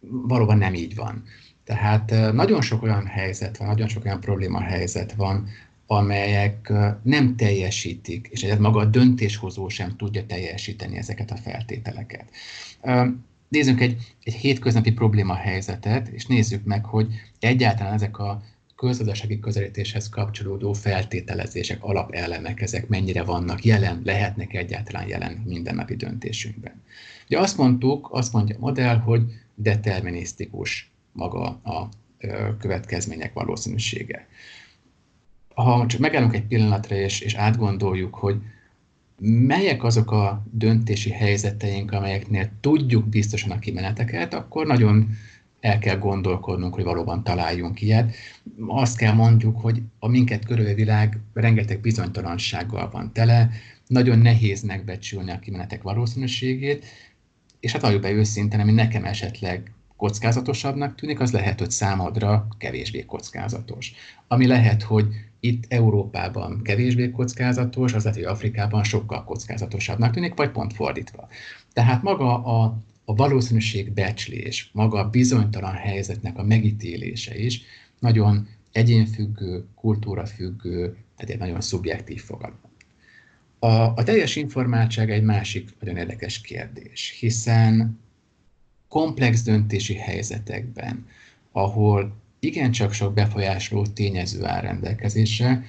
Valóban 0.00 0.58
nem 0.58 0.74
így 0.74 0.94
van. 0.94 1.22
Tehát 1.64 2.32
nagyon 2.32 2.60
sok 2.60 2.82
olyan 2.82 3.06
helyzet 3.06 3.56
van, 3.56 3.68
nagyon 3.68 3.88
sok 3.88 4.04
olyan 4.04 4.20
probléma 4.20 4.60
helyzet 4.60 5.12
van, 5.12 5.48
amelyek 5.86 6.72
nem 7.02 7.36
teljesítik, 7.36 8.28
és 8.30 8.42
egyet 8.42 8.58
maga 8.58 8.80
a 8.80 8.84
döntéshozó 8.84 9.68
sem 9.68 9.96
tudja 9.96 10.26
teljesíteni 10.26 10.96
ezeket 10.96 11.30
a 11.30 11.36
feltételeket. 11.36 12.30
Nézzünk 13.50 13.80
egy, 13.80 14.14
egy 14.22 14.34
hétköznapi 14.34 14.92
probléma 14.92 15.34
helyzetet, 15.34 16.08
és 16.08 16.26
nézzük 16.26 16.64
meg, 16.64 16.84
hogy 16.84 17.06
egyáltalán 17.38 17.92
ezek 17.92 18.18
a 18.18 18.42
közgazdasági 18.76 19.38
közelítéshez 19.38 20.08
kapcsolódó 20.08 20.72
feltételezések, 20.72 21.84
alapelemek, 21.84 22.60
ezek 22.60 22.88
mennyire 22.88 23.22
vannak 23.22 23.64
jelen, 23.64 24.00
lehetnek 24.04 24.54
egyáltalán 24.54 25.08
jelen 25.08 25.42
mindennapi 25.46 25.96
döntésünkben. 25.96 26.82
Ugye 27.26 27.38
azt 27.38 27.56
mondtuk, 27.56 28.08
azt 28.12 28.32
mondja 28.32 28.56
a 28.56 28.60
modell, 28.60 28.96
hogy 28.96 29.22
determinisztikus 29.54 30.90
maga 31.12 31.46
a 31.48 31.88
következmények 32.58 33.32
valószínűsége. 33.32 34.28
Ha 35.54 35.86
csak 35.86 36.00
megállunk 36.00 36.34
egy 36.34 36.46
pillanatra 36.46 36.96
és, 36.96 37.20
és 37.20 37.34
átgondoljuk, 37.34 38.14
hogy 38.14 38.36
melyek 39.20 39.84
azok 39.84 40.10
a 40.10 40.46
döntési 40.50 41.10
helyzeteink, 41.10 41.92
amelyeknél 41.92 42.50
tudjuk 42.60 43.08
biztosan 43.08 43.50
a 43.50 43.58
kimeneteket, 43.58 44.34
akkor 44.34 44.66
nagyon 44.66 45.08
el 45.60 45.78
kell 45.78 45.98
gondolkodnunk, 45.98 46.74
hogy 46.74 46.84
valóban 46.84 47.24
találjunk 47.24 47.80
ilyet. 47.80 48.14
Azt 48.66 48.96
kell 48.96 49.12
mondjuk, 49.12 49.60
hogy 49.60 49.82
a 49.98 50.08
minket 50.08 50.44
körülő 50.44 50.74
világ 50.74 51.18
rengeteg 51.34 51.80
bizonytalansággal 51.80 52.90
van 52.90 53.12
tele, 53.12 53.50
nagyon 53.86 54.18
nehéz 54.18 54.62
megbecsülni 54.62 55.30
a 55.30 55.38
kimenetek 55.38 55.82
valószínűségét, 55.82 56.84
és 57.60 57.72
hát 57.72 57.80
valljuk 57.80 58.02
be 58.02 58.10
őszintén, 58.10 58.60
ami 58.60 58.72
nekem 58.72 59.04
esetleg 59.04 59.72
kockázatosabbnak 59.96 60.94
tűnik, 60.94 61.20
az 61.20 61.32
lehet, 61.32 61.58
hogy 61.58 61.70
számodra 61.70 62.46
kevésbé 62.58 63.04
kockázatos. 63.04 63.92
Ami 64.28 64.46
lehet, 64.46 64.82
hogy 64.82 65.06
itt 65.40 65.64
Európában 65.68 66.62
kevésbé 66.62 67.10
kockázatos, 67.10 67.92
az 67.92 68.04
lehet, 68.04 68.18
hogy 68.18 68.28
Afrikában 68.28 68.84
sokkal 68.84 69.24
kockázatosabbnak 69.24 70.12
tűnik, 70.12 70.34
vagy 70.34 70.50
pont 70.50 70.72
fordítva. 70.72 71.28
Tehát 71.72 72.02
maga 72.02 72.44
a, 72.44 72.76
a 73.04 73.14
valószínűség 73.14 73.92
becslés, 73.92 74.70
maga 74.72 74.98
a 74.98 75.10
bizonytalan 75.10 75.74
helyzetnek 75.74 76.38
a 76.38 76.42
megítélése 76.42 77.38
is 77.38 77.62
nagyon 77.98 78.48
egyénfüggő, 78.72 79.64
kultúrafüggő, 79.74 80.96
tehát 81.16 81.34
egy 81.34 81.38
nagyon 81.38 81.60
szubjektív 81.60 82.20
fogalom. 82.22 82.58
A, 83.58 83.68
a 83.68 84.02
teljes 84.02 84.36
informáltság 84.36 85.10
egy 85.10 85.22
másik 85.22 85.68
nagyon 85.80 85.96
érdekes 85.96 86.40
kérdés, 86.40 87.16
hiszen 87.20 87.98
komplex 88.88 89.42
döntési 89.42 89.94
helyzetekben, 89.94 91.06
ahol 91.52 92.12
igencsak 92.40 92.92
sok 92.92 93.14
befolyásoló 93.14 93.86
tényező 93.86 94.44
áll 94.44 94.60
rendelkezésre, 94.60 95.64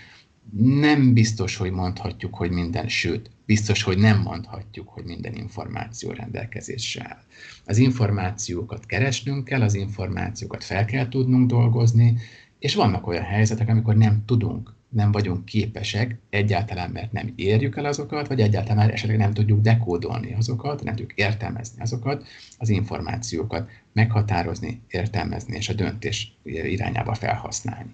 nem 0.60 1.14
biztos, 1.14 1.56
hogy 1.56 1.72
mondhatjuk, 1.72 2.36
hogy 2.36 2.52
minden, 2.52 2.88
sőt, 2.88 3.30
biztos, 3.46 3.84
hogy 3.84 3.98
nem 3.98 4.22
mondhatjuk, 4.22 4.90
hogy 4.90 5.04
minden 5.04 5.36
információ 5.36 6.12
rendelkezésre 6.12 7.06
áll. 7.08 7.24
Az 7.66 7.78
információkat 7.78 8.86
keresnünk 8.86 9.46
kell, 9.46 9.62
az 9.62 9.74
információkat 9.74 10.64
fel 10.64 10.86
kell 10.86 11.08
tudnunk 11.08 11.50
dolgozni, 11.50 12.18
és 12.60 12.76
vannak 12.76 13.08
olyan 13.08 13.24
helyzetek, 13.24 13.70
amikor 13.70 13.96
nem 13.96 14.24
tudunk 14.26 14.74
nem 14.92 15.12
vagyunk 15.12 15.46
képesek 15.46 16.18
egyáltalán, 16.30 16.90
mert 16.90 17.12
nem 17.12 17.34
érjük 17.36 17.78
el 17.78 17.86
azokat, 17.86 18.28
vagy 18.28 18.42
egyáltalán 18.42 18.90
esetleg 18.90 19.18
nem 19.18 19.34
tudjuk 19.34 19.62
dekódolni 19.62 20.34
azokat, 20.34 20.84
nem 20.84 20.96
tudjuk 20.96 21.18
értelmezni 21.18 21.82
azokat, 21.82 22.28
az 22.58 22.70
információkat 22.70 23.70
meghatározni, 23.94 24.82
értelmezni 24.90 25.56
és 25.56 25.70
a 25.70 25.74
döntés 25.74 26.34
irányába 26.44 27.14
felhasználni. 27.14 27.94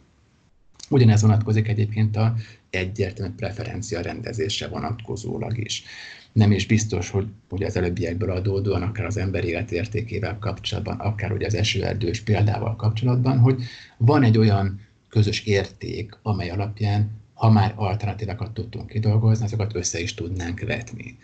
Ugyanez 0.89 1.21
vonatkozik 1.21 1.67
egyébként 1.67 2.15
a 2.15 2.35
egyértelmű 2.69 3.33
preferencia 3.35 4.01
rendezésre 4.01 4.67
vonatkozólag 4.67 5.57
is. 5.57 5.83
Nem 6.31 6.51
is 6.51 6.65
biztos, 6.65 7.09
hogy, 7.09 7.27
hogy 7.49 7.63
az 7.63 7.75
előbbiekből 7.75 8.31
adódóan, 8.31 8.81
akár 8.81 9.05
az 9.05 9.17
ember 9.17 9.43
életértékével 9.43 10.37
kapcsolatban, 10.39 10.99
akár 10.99 11.31
ugye 11.31 11.45
az 11.45 11.55
esőerdős 11.55 12.21
példával 12.21 12.75
kapcsolatban, 12.75 13.39
hogy 13.39 13.63
van 13.97 14.23
egy 14.23 14.37
olyan 14.37 14.86
közös 15.17 15.43
érték, 15.45 16.17
amely 16.21 16.49
alapján, 16.49 17.11
ha 17.33 17.51
már 17.51 17.73
alternatívákat 17.75 18.53
tudtunk 18.53 18.87
kidolgozni, 18.87 19.45
azokat 19.45 19.75
össze 19.75 19.99
is 19.99 20.13
tudnánk 20.13 20.59
vetni. 20.59 21.17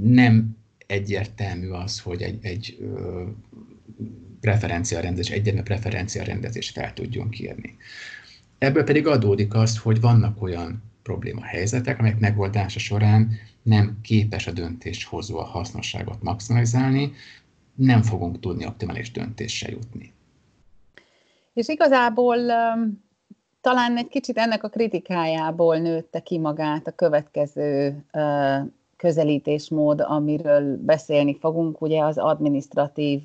Nem 0.00 0.56
egyértelmű 0.86 1.68
az, 1.68 2.00
hogy 2.00 2.22
egy, 2.22 2.38
egy 2.42 2.78
preferenciarendezés, 4.40 5.34
egyenlő 5.34 5.62
preferenciarendezést 5.62 6.72
fel 6.72 6.92
tudjunk 6.92 7.38
írni. 7.38 7.76
Ebből 8.58 8.84
pedig 8.84 9.06
adódik 9.06 9.54
az, 9.54 9.78
hogy 9.78 10.00
vannak 10.00 10.42
olyan 10.42 10.82
probléma 11.02 11.44
helyzetek, 11.44 11.98
amelyek 11.98 12.18
megoldása 12.18 12.78
során 12.78 13.30
nem 13.62 13.98
képes 14.02 14.46
a 14.46 14.52
döntéshozó 14.52 15.38
a 15.38 15.44
hasznosságot 15.44 16.22
maximalizálni, 16.22 17.12
nem 17.74 18.02
fogunk 18.02 18.40
tudni 18.40 18.66
optimális 18.66 19.10
döntéssel 19.10 19.70
jutni. 19.70 20.14
És 21.56 21.68
igazából 21.68 22.36
talán 23.60 23.96
egy 23.96 24.08
kicsit 24.08 24.38
ennek 24.38 24.64
a 24.64 24.68
kritikájából 24.68 25.76
nőtte 25.76 26.20
ki 26.20 26.38
magát 26.38 26.86
a 26.86 26.90
következő 26.90 28.04
közelítésmód, 28.96 30.00
amiről 30.00 30.76
beszélni 30.76 31.38
fogunk, 31.38 31.80
ugye 31.80 32.04
az 32.04 32.18
administratív 32.18 33.22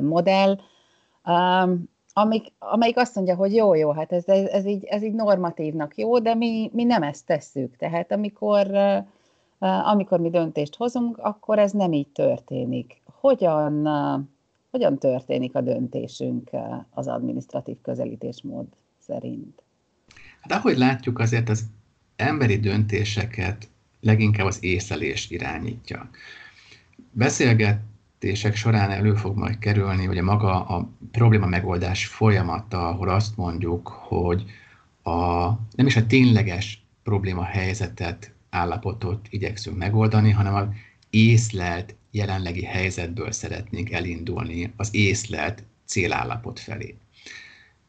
modell, 0.00 0.58
amik, 2.12 2.52
amelyik 2.58 2.96
azt 2.96 3.14
mondja, 3.14 3.34
hogy 3.34 3.54
jó, 3.54 3.74
jó, 3.74 3.90
hát 3.90 4.12
ez, 4.12 4.26
ez, 4.26 4.46
ez, 4.46 4.66
így, 4.66 4.84
ez 4.84 5.02
így 5.02 5.14
normatívnak 5.14 5.96
jó, 5.96 6.18
de 6.18 6.34
mi, 6.34 6.70
mi 6.72 6.84
nem 6.84 7.02
ezt 7.02 7.26
tesszük. 7.26 7.76
Tehát 7.76 8.12
amikor 8.12 8.66
amikor 9.84 10.20
mi 10.20 10.30
döntést 10.30 10.76
hozunk, 10.76 11.18
akkor 11.18 11.58
ez 11.58 11.72
nem 11.72 11.92
így 11.92 12.08
történik. 12.08 13.02
Hogyan, 13.20 13.86
hogyan 14.72 14.98
történik 14.98 15.54
a 15.54 15.60
döntésünk 15.60 16.50
az 16.90 17.06
administratív 17.06 17.76
közelítésmód 17.82 18.66
szerint? 18.98 19.62
Hát 20.40 20.58
ahogy 20.58 20.78
látjuk, 20.78 21.18
azért 21.18 21.48
az 21.48 21.64
emberi 22.16 22.58
döntéseket 22.58 23.68
leginkább 24.00 24.46
az 24.46 24.64
észlelés 24.64 25.30
irányítja. 25.30 26.10
Beszélgetések 27.10 28.54
során 28.54 28.90
elő 28.90 29.14
fog 29.14 29.36
majd 29.36 29.58
kerülni, 29.58 30.04
hogy 30.04 30.18
a 30.18 30.22
maga 30.22 30.64
a 30.64 30.88
probléma 31.10 31.46
megoldás 31.46 32.06
folyamata, 32.06 32.88
ahol 32.88 33.08
azt 33.08 33.36
mondjuk, 33.36 33.88
hogy 33.88 34.44
a, 35.02 35.46
nem 35.74 35.86
is 35.86 35.96
a 35.96 36.06
tényleges 36.06 36.84
probléma 37.02 37.44
helyzetet, 37.44 38.32
állapotot 38.50 39.26
igyekszünk 39.30 39.76
megoldani, 39.76 40.30
hanem 40.30 40.54
az 40.54 40.66
észlelt 41.10 41.94
jelenlegi 42.12 42.64
helyzetből 42.64 43.32
szeretnénk 43.32 43.90
elindulni 43.90 44.72
az 44.76 44.94
észlelt 44.94 45.62
célállapot 45.84 46.60
felé. 46.60 46.96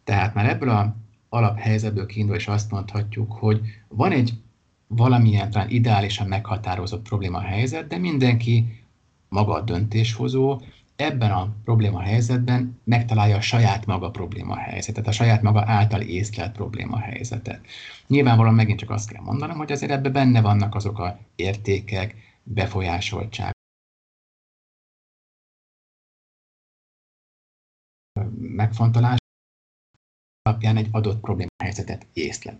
Tehát 0.03 0.33
már 0.33 0.49
ebből 0.49 0.69
a 0.69 0.95
alaphelyzetből 1.29 2.05
kiindul, 2.05 2.35
és 2.35 2.47
azt 2.47 2.71
mondhatjuk, 2.71 3.31
hogy 3.31 3.61
van 3.87 4.11
egy 4.11 4.33
valamilyen 4.87 5.51
talán 5.51 5.69
ideálisan 5.69 6.27
meghatározott 6.27 7.07
probléma 7.07 7.39
helyzet, 7.39 7.87
de 7.87 7.97
mindenki 7.97 8.83
maga 9.29 9.53
a 9.53 9.61
döntéshozó 9.61 10.61
ebben 10.95 11.31
a 11.31 11.55
probléma 11.63 11.99
helyzetben 11.99 12.79
megtalálja 12.83 13.35
a 13.35 13.41
saját 13.41 13.85
maga 13.85 14.11
probléma 14.11 14.55
helyzetet, 14.55 15.07
a 15.07 15.11
saját 15.11 15.41
maga 15.41 15.63
által 15.65 16.01
észlelt 16.01 16.51
probléma 16.51 16.97
helyzetet. 16.97 17.65
Nyilvánvalóan 18.07 18.55
megint 18.55 18.79
csak 18.79 18.89
azt 18.89 19.11
kell 19.11 19.21
mondanom, 19.21 19.57
hogy 19.57 19.71
azért 19.71 19.91
ebben 19.91 20.11
benne 20.11 20.41
vannak 20.41 20.75
azok 20.75 20.99
a 20.99 21.19
értékek, 21.35 22.15
befolyásoltság, 22.43 23.52
megfontolás 28.55 29.17
alapján 30.41 30.77
egy 30.77 30.87
adott 30.91 31.19
problémahelyzetet 31.19 32.05
észlel. 32.13 32.59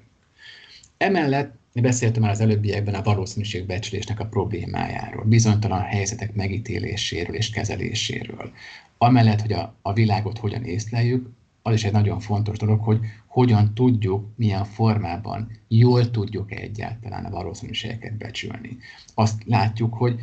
Emellett 0.97 1.55
beszéltem 1.73 2.21
már 2.21 2.31
az 2.31 2.39
előbbiekben 2.39 2.93
a 2.93 3.01
valószínűségbecslésnek 3.01 4.19
a 4.19 4.25
problémájáról, 4.25 5.25
bizonytalan 5.25 5.81
helyzetek 5.81 6.33
megítéléséről 6.33 7.35
és 7.35 7.49
kezeléséről. 7.49 8.51
Amellett, 8.97 9.41
hogy 9.41 9.53
a, 9.53 9.75
a 9.81 9.93
világot 9.93 10.37
hogyan 10.37 10.63
észleljük, 10.63 11.29
az 11.61 11.73
is 11.73 11.83
egy 11.83 11.91
nagyon 11.91 12.19
fontos 12.19 12.57
dolog, 12.57 12.83
hogy 12.83 12.99
hogyan 13.27 13.73
tudjuk, 13.73 14.27
milyen 14.35 14.65
formában 14.65 15.51
jól 15.67 16.11
tudjuk 16.11 16.51
-e 16.51 16.55
egyáltalán 16.55 17.25
a 17.25 17.29
valószínűségeket 17.29 18.17
becsülni. 18.17 18.77
Azt 19.13 19.43
látjuk, 19.45 19.93
hogy 19.93 20.19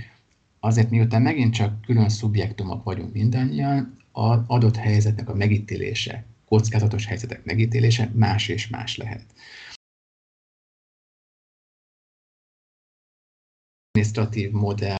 azért 0.61 0.90
miután 0.90 1.22
megint 1.22 1.54
csak 1.54 1.80
külön 1.80 2.09
szubjektumok 2.09 2.85
vagyunk 2.85 3.12
mindannyian, 3.12 4.00
az 4.12 4.40
adott 4.46 4.77
helyzetnek 4.77 5.29
a 5.29 5.35
megítélése, 5.35 6.25
kockázatos 6.44 7.07
helyzetek 7.07 7.44
megítélése 7.44 8.11
más 8.14 8.49
és 8.49 8.68
más 8.68 8.96
lehet. 8.96 9.25
administratív 13.92 14.51
modell, 14.51 14.96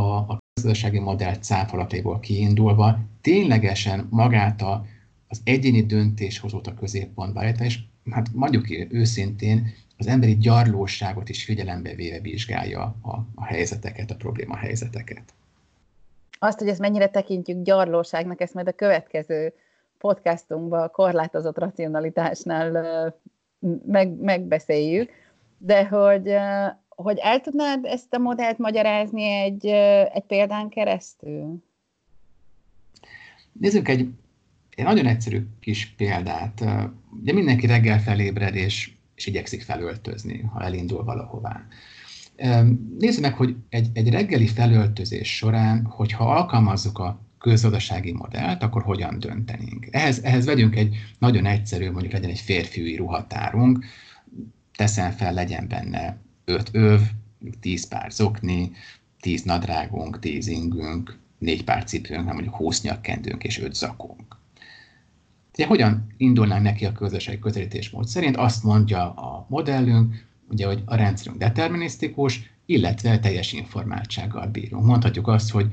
a, 0.00 0.02
a 0.02 0.38
gazdasági 0.54 0.98
modell 0.98 1.36
cáfalatéból 1.38 2.20
kiindulva 2.20 2.98
ténylegesen 3.20 4.06
magát 4.10 4.62
a, 4.62 4.86
az 5.28 5.40
egyéni 5.44 5.86
döntéshozót 5.86 6.66
a 6.66 6.74
középpontba 6.74 7.40
állítva, 7.40 7.64
és 7.64 7.78
hát 8.10 8.32
mondjuk 8.32 8.66
őszintén 8.90 9.72
az 9.96 10.06
emberi 10.06 10.36
gyarlóságot 10.36 11.28
is 11.28 11.44
figyelembe 11.44 11.94
véve 11.94 12.20
vizsgálja 12.20 12.82
a, 13.02 13.26
a 13.34 13.44
helyzeteket, 13.44 14.10
a 14.10 14.16
probléma 14.16 14.56
helyzeteket. 14.56 15.34
Azt, 16.38 16.58
hogy 16.58 16.68
ezt 16.68 16.80
mennyire 16.80 17.08
tekintjük 17.08 17.62
gyarlóságnak, 17.62 18.40
ezt 18.40 18.54
majd 18.54 18.68
a 18.68 18.72
következő 18.72 19.52
podcastunkban 19.98 20.82
a 20.82 20.88
korlátozott 20.88 21.58
racionalitásnál 21.58 23.14
meg, 23.86 24.10
megbeszéljük, 24.10 25.10
de 25.58 25.86
hogy 25.86 26.36
hogy 26.96 27.18
el 27.18 27.40
tudnád 27.40 27.84
ezt 27.84 28.14
a 28.14 28.18
modellt 28.18 28.58
magyarázni 28.58 29.22
egy, 29.22 29.66
egy 30.12 30.24
példán 30.26 30.68
keresztül? 30.68 31.64
Nézzük 33.52 33.88
egy, 33.88 34.08
egy 34.70 34.84
nagyon 34.84 35.06
egyszerű 35.06 35.40
kis 35.60 35.94
példát. 35.96 36.64
Ugye 37.20 37.32
mindenki 37.32 37.66
reggel 37.66 38.00
felébred, 38.00 38.54
és, 38.54 38.90
és 39.14 39.26
igyekszik 39.26 39.62
felöltözni, 39.62 40.40
ha 40.40 40.62
elindul 40.62 41.04
valahová. 41.04 41.66
Nézzük 42.98 43.22
meg, 43.22 43.34
hogy 43.34 43.56
egy, 43.68 43.88
egy 43.92 44.10
reggeli 44.10 44.46
felöltözés 44.46 45.36
során, 45.36 45.84
hogyha 45.84 46.34
alkalmazzuk 46.36 46.98
a 46.98 47.20
közgazdasági 47.38 48.12
modellt, 48.12 48.62
akkor 48.62 48.82
hogyan 48.82 49.18
döntenénk. 49.18 49.88
Ehhez, 49.90 50.18
ehhez 50.22 50.44
vegyünk 50.44 50.76
egy 50.76 50.96
nagyon 51.18 51.46
egyszerű, 51.46 51.90
mondjuk 51.90 52.12
legyen 52.12 52.30
egy 52.30 52.40
férfiúi 52.40 52.96
ruhatárunk, 52.96 53.84
teszem 54.76 55.10
fel, 55.10 55.32
legyen 55.32 55.68
benne 55.68 56.16
öt 56.44 56.68
öv, 56.72 57.00
tíz 57.60 57.88
pár 57.88 58.10
zokni, 58.10 58.70
tíz 59.20 59.42
nadrágunk, 59.42 60.18
tíz 60.18 60.46
ingünk, 60.46 61.18
négy 61.38 61.64
pár 61.64 61.84
cipőnk, 61.84 62.24
nem 62.24 62.34
mondjuk 62.34 62.54
húsz 62.54 62.82
nyakkendőnk 62.82 63.44
és 63.44 63.58
öt 63.58 63.74
zakunk. 63.74 64.36
Ugye 65.54 65.66
hogyan 65.66 66.06
indulnánk 66.16 66.62
neki 66.62 66.84
a 66.84 66.92
közösségi 66.92 67.38
közelítésmód 67.38 68.06
szerint? 68.06 68.36
Azt 68.36 68.62
mondja 68.62 69.12
a 69.12 69.46
modellünk, 69.48 70.26
ugye, 70.50 70.66
hogy 70.66 70.82
a 70.84 70.96
rendszerünk 70.96 71.38
determinisztikus, 71.38 72.50
illetve 72.66 73.18
teljes 73.18 73.52
informáltsággal 73.52 74.46
bírunk. 74.46 74.84
Mondhatjuk 74.84 75.28
azt, 75.28 75.50
hogy 75.50 75.70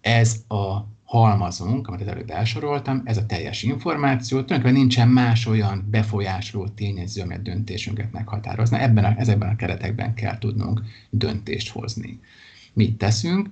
ez 0.00 0.36
a 0.48 0.78
halmazunk, 1.04 1.88
amit 1.88 2.00
az 2.00 2.06
előbb 2.06 2.30
elsoroltam, 2.30 3.02
ez 3.04 3.16
a 3.16 3.26
teljes 3.26 3.62
információ, 3.62 4.42
tulajdonképpen 4.42 4.80
nincsen 4.80 5.08
más 5.08 5.46
olyan 5.46 5.86
befolyásoló 5.90 6.68
tényező, 6.68 7.22
ami 7.22 7.34
a 7.34 7.38
döntésünket 7.38 8.12
meghatározna. 8.12 8.80
Ebben 8.80 9.04
a, 9.04 9.14
ezekben 9.18 9.48
a 9.48 9.56
keretekben 9.56 10.14
kell 10.14 10.38
tudnunk 10.38 10.82
döntést 11.10 11.68
hozni. 11.70 12.20
Mit 12.72 12.98
teszünk? 12.98 13.50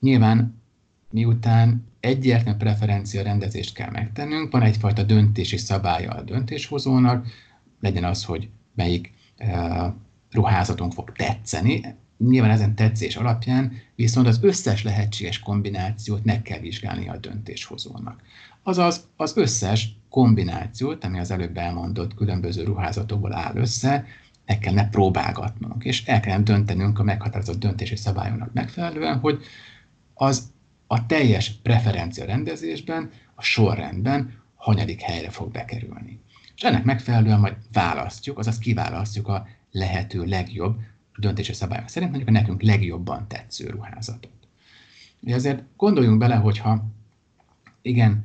Nyilván 0.00 0.60
miután 1.10 1.86
egyértelmű 2.00 2.58
preferencia 2.58 3.22
rendezést 3.22 3.74
kell 3.74 3.90
megtennünk, 3.90 4.52
van 4.52 4.62
egyfajta 4.62 5.02
döntési 5.02 5.56
szabálya 5.56 6.10
a 6.10 6.22
döntéshozónak, 6.22 7.26
legyen 7.80 8.04
az, 8.04 8.24
hogy 8.24 8.48
melyik 8.74 9.11
ruházatunk 10.30 10.92
fog 10.92 11.12
tetszeni, 11.12 11.96
Nyilván 12.28 12.50
ezen 12.50 12.74
tetszés 12.74 13.16
alapján 13.16 13.72
viszont 13.94 14.26
az 14.26 14.38
összes 14.42 14.82
lehetséges 14.82 15.38
kombinációt 15.38 16.24
meg 16.24 16.42
kell 16.42 16.58
vizsgálni 16.58 17.08
a 17.08 17.16
döntéshozónak. 17.16 18.22
Azaz 18.62 19.08
az 19.16 19.36
összes 19.36 19.96
kombinációt, 20.08 21.04
ami 21.04 21.18
az 21.18 21.30
előbb 21.30 21.56
elmondott 21.56 22.14
különböző 22.14 22.64
ruházatokból 22.64 23.34
áll 23.34 23.56
össze, 23.56 24.04
meg 24.46 24.58
kellene 24.58 24.88
próbálgatnunk, 24.88 25.84
és 25.84 26.04
el 26.04 26.20
kellene 26.20 26.42
döntenünk 26.42 26.98
a 26.98 27.02
meghatározott 27.02 27.58
döntési 27.58 27.96
szabályoknak 27.96 28.52
megfelelően, 28.52 29.18
hogy 29.18 29.42
az 30.14 30.52
a 30.86 31.06
teljes 31.06 31.50
preferencia 31.50 32.24
rendezésben, 32.24 33.10
a 33.34 33.42
sorrendben 33.42 34.42
hanyadik 34.54 35.00
helyre 35.00 35.30
fog 35.30 35.50
bekerülni. 35.50 36.20
És 36.56 36.62
ennek 36.62 36.84
megfelelően 36.84 37.40
majd 37.40 37.56
választjuk, 37.72 38.38
azaz 38.38 38.58
kiválasztjuk 38.58 39.28
a 39.28 39.46
lehető 39.70 40.24
legjobb 40.24 40.80
döntési 41.16 41.52
szabályok 41.52 41.88
szerint 41.88 42.10
mondjuk 42.10 42.36
a 42.36 42.40
nekünk 42.40 42.62
legjobban 42.62 43.28
tetsző 43.28 43.68
ruházatot. 43.68 44.32
Ugye 45.20 45.34
azért 45.34 45.62
gondoljunk 45.76 46.18
bele, 46.18 46.34
hogyha 46.34 46.84
igen, 47.82 48.24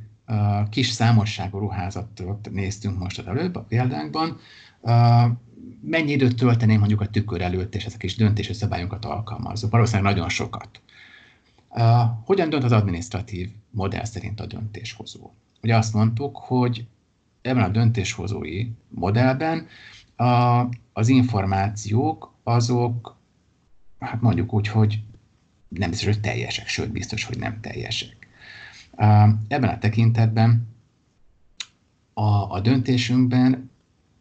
kis 0.70 0.88
számosságú 0.88 1.58
ruházatot 1.58 2.50
néztünk 2.52 3.00
most 3.00 3.20
az 3.20 3.28
előbb 3.28 3.56
a 3.56 3.62
példánkban, 3.62 4.40
mennyi 5.82 6.12
időt 6.12 6.36
tölteném 6.36 6.80
mondjuk 6.80 7.02
a 7.02 7.10
tükör 7.10 7.42
előtt, 7.42 7.76
és 7.76 7.86
ezek 7.86 8.04
is 8.04 8.16
döntési 8.16 8.54
szabályokat 8.54 9.06
alkalmazok? 9.06 9.72
Valószínűleg 9.72 10.14
nagyon 10.14 10.30
sokat. 10.30 10.82
Hogyan 12.26 12.50
dönt 12.50 12.64
az 12.64 12.72
administratív 12.72 13.50
modell 13.70 14.04
szerint 14.04 14.40
a 14.40 14.46
döntéshozó? 14.46 15.32
Ugye 15.62 15.76
azt 15.76 15.94
mondtuk, 15.94 16.38
hogy 16.38 16.86
ebben 17.48 17.64
a 17.64 17.70
döntéshozói 17.70 18.68
modellben 18.90 19.68
a, 20.16 20.64
az 20.94 21.08
információk 21.08 22.34
azok, 22.44 23.18
hát 24.00 24.22
mondjuk 24.22 24.54
úgy, 24.54 24.68
hogy 24.68 25.04
nem 25.68 25.90
biztos, 25.90 26.08
hogy 26.08 26.22
teljesek, 26.22 26.68
sőt 26.68 26.92
biztos, 26.92 27.24
hogy 27.24 27.38
nem 27.38 27.62
teljesek. 27.62 28.28
Ebben 29.48 29.70
a 29.70 29.78
tekintetben 29.78 30.68
a, 32.14 32.52
a 32.52 32.60
döntésünkben 32.60 33.72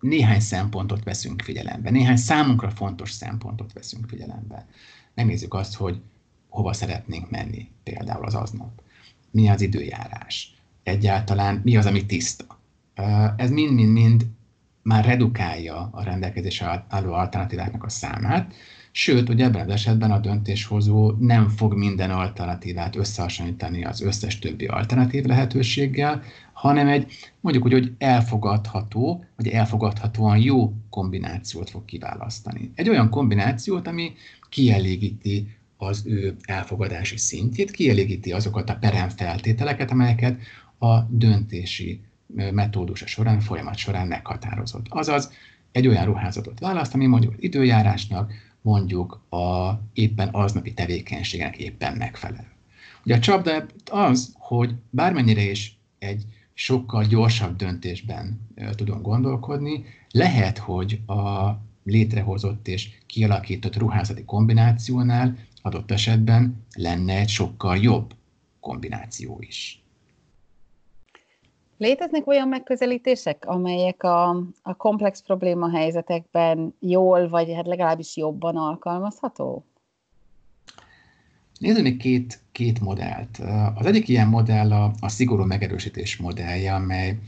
néhány 0.00 0.40
szempontot 0.40 1.04
veszünk 1.04 1.42
figyelembe, 1.42 1.90
néhány 1.90 2.16
számunkra 2.16 2.70
fontos 2.70 3.10
szempontot 3.10 3.72
veszünk 3.72 4.08
figyelembe. 4.08 4.66
Megnézzük 5.14 5.54
azt, 5.54 5.74
hogy 5.74 6.00
hova 6.48 6.72
szeretnénk 6.72 7.30
menni 7.30 7.70
például 7.82 8.24
az 8.24 8.34
aznap. 8.34 8.82
Mi 9.30 9.48
az 9.48 9.60
időjárás? 9.60 10.54
Egyáltalán 10.82 11.60
mi 11.64 11.76
az, 11.76 11.86
ami 11.86 12.06
tiszta? 12.06 12.58
Ez 13.37 13.50
mind-mind-mind 13.50 14.26
már 14.82 15.04
redukálja 15.04 15.88
a 15.92 16.02
rendelkezésre 16.02 16.85
álló 16.88 17.12
alternatíváknak 17.12 17.85
a 17.85 17.88
számát, 17.88 18.54
Sőt, 18.98 19.26
hogy 19.26 19.40
ebben 19.40 19.64
az 19.64 19.72
esetben 19.72 20.11
a 20.11 20.18
döntéshozó 20.18 21.11
nem 21.18 21.48
fog 21.48 21.74
minden 21.74 22.11
alternatívát 22.11 22.96
összehasonlítani 22.96 23.85
az 23.85 24.00
összes 24.00 24.38
többi 24.38 24.66
alternatív 24.66 25.24
lehetőséggel, 25.24 26.22
hanem 26.52 26.88
egy 26.88 27.12
mondjuk 27.40 27.64
úgy, 27.64 27.72
hogy 27.72 27.92
elfogadható, 27.98 29.24
vagy 29.37 29.48
elfogadhatóan 29.48 30.38
jó 30.38 30.72
kombinációt 30.90 31.70
fog 31.70 31.85
kiválasztani. 31.85 32.70
Egy 32.74 32.88
olyan 32.88 33.11
kombinációt, 33.11 33.87
ami 33.87 34.12
kielégíti 34.48 35.56
az 35.76 36.02
ő 36.06 36.37
elfogadási 36.42 37.16
szintjét, 37.16 37.70
kielégíti 37.70 38.32
azokat 38.32 38.70
a 38.70 38.76
peremfeltételeket, 38.80 39.90
amelyeket 39.90 40.40
a 40.78 41.00
döntési 41.00 42.00
metódusa 42.50 43.06
során, 43.06 43.40
folyamat 43.40 43.76
során 43.76 44.06
meghatározott. 44.06 44.86
Azaz 44.88 45.32
egy 45.72 45.86
olyan 45.86 46.04
ruházatot 46.04 46.58
választ, 46.58 46.94
ami 46.94 47.06
mondjuk 47.06 47.32
az 47.32 47.42
időjárásnak, 47.42 48.32
mondjuk 48.62 49.12
a 49.30 49.80
éppen 49.92 50.28
aznapi 50.32 50.74
tevékenységnek 50.74 51.56
éppen 51.56 51.96
megfelel. 51.96 52.46
Ugye 53.04 53.16
a 53.16 53.18
csapda 53.18 53.66
az, 53.90 54.34
hogy 54.38 54.74
bármennyire 54.90 55.50
is 55.50 55.78
egy 55.98 56.24
sokkal 56.54 57.04
gyorsabb 57.04 57.56
döntésben 57.56 58.40
tudunk 58.74 59.02
gondolkodni, 59.02 59.84
lehet, 60.10 60.58
hogy 60.58 61.00
a 61.06 61.50
létrehozott 61.84 62.68
és 62.68 62.88
kialakított 63.06 63.76
ruházati 63.76 64.24
kombinációnál 64.24 65.36
adott 65.62 65.90
esetben 65.90 66.64
lenne 66.74 67.18
egy 67.18 67.28
sokkal 67.28 67.76
jobb 67.76 68.14
kombináció 68.60 69.38
is. 69.40 69.82
Léteznek 71.78 72.26
olyan 72.26 72.48
megközelítések, 72.48 73.44
amelyek 73.46 74.02
a, 74.02 74.28
a 74.62 74.74
komplex 74.76 75.22
probléma 75.22 75.70
helyzetekben 75.70 76.74
jól, 76.80 77.28
vagy 77.28 77.52
hát 77.54 77.66
legalábbis 77.66 78.16
jobban 78.16 78.56
alkalmazható? 78.56 79.64
Nézzük 81.58 81.82
még 81.82 81.96
két, 81.96 82.40
két 82.52 82.80
modellt. 82.80 83.38
Az 83.74 83.86
egyik 83.86 84.08
ilyen 84.08 84.28
modell 84.28 84.72
a, 84.72 84.92
a 85.00 85.08
szigorú 85.08 85.44
megerősítés 85.44 86.16
modellje, 86.16 86.74
amely 86.74 87.18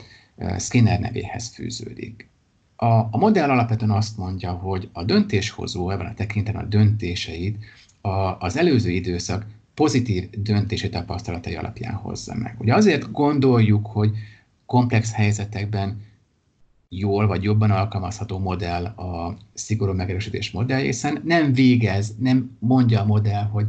Skinner 0.59 1.01
nevéhez 1.01 1.49
fűződik. 1.49 2.29
A, 2.77 2.87
a 2.87 3.17
modell 3.19 3.51
alapvetően 3.51 3.91
azt 3.91 4.17
mondja, 4.17 4.53
hogy 4.53 4.89
a 4.93 5.05
döntéshozó 5.05 5.91
ebben 5.91 6.07
a 6.07 6.15
tekintetben 6.15 6.65
a 6.65 6.69
döntéseit 6.69 7.57
a, 8.01 8.09
az 8.39 8.57
előző 8.57 8.91
időszak 8.91 9.47
pozitív 9.75 10.31
döntési 10.31 10.89
tapasztalatai 10.89 11.55
alapján 11.55 11.95
hozza 11.95 12.35
meg. 12.35 12.55
Ugye 12.59 12.75
azért 12.75 13.11
gondoljuk, 13.11 13.87
hogy 13.87 14.11
komplex 14.69 15.13
helyzetekben 15.13 16.01
jól 16.89 17.27
vagy 17.27 17.43
jobban 17.43 17.71
alkalmazható 17.71 18.39
modell 18.39 18.85
a 18.85 19.37
szigorú 19.55 19.93
megerősítés 19.93 20.51
modell, 20.51 20.81
hiszen 20.81 21.21
nem 21.25 21.53
végez, 21.53 22.15
nem 22.19 22.57
mondja 22.59 23.01
a 23.01 23.05
modell, 23.05 23.45
hogy 23.45 23.67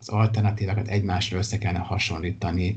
az 0.00 0.08
alternatívákat 0.08 0.88
egymásra 0.88 1.38
össze 1.38 1.58
kellene 1.58 1.84
hasonlítani, 1.84 2.76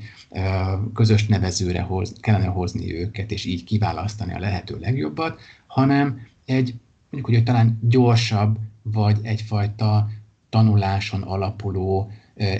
közös 0.93 1.25
nevezőre 1.27 1.81
hoz, 1.81 2.13
kellene 2.19 2.45
hozni 2.45 2.95
őket, 2.95 3.31
és 3.31 3.45
így 3.45 3.63
kiválasztani 3.63 4.34
a 4.34 4.39
lehető 4.39 4.77
legjobbat, 4.79 5.39
hanem 5.67 6.27
egy, 6.45 6.73
mondjuk, 7.10 7.36
hogy 7.36 7.43
talán 7.43 7.79
gyorsabb, 7.81 8.57
vagy 8.81 9.19
egyfajta 9.21 10.10
tanuláson 10.49 11.21
alapuló, 11.21 12.12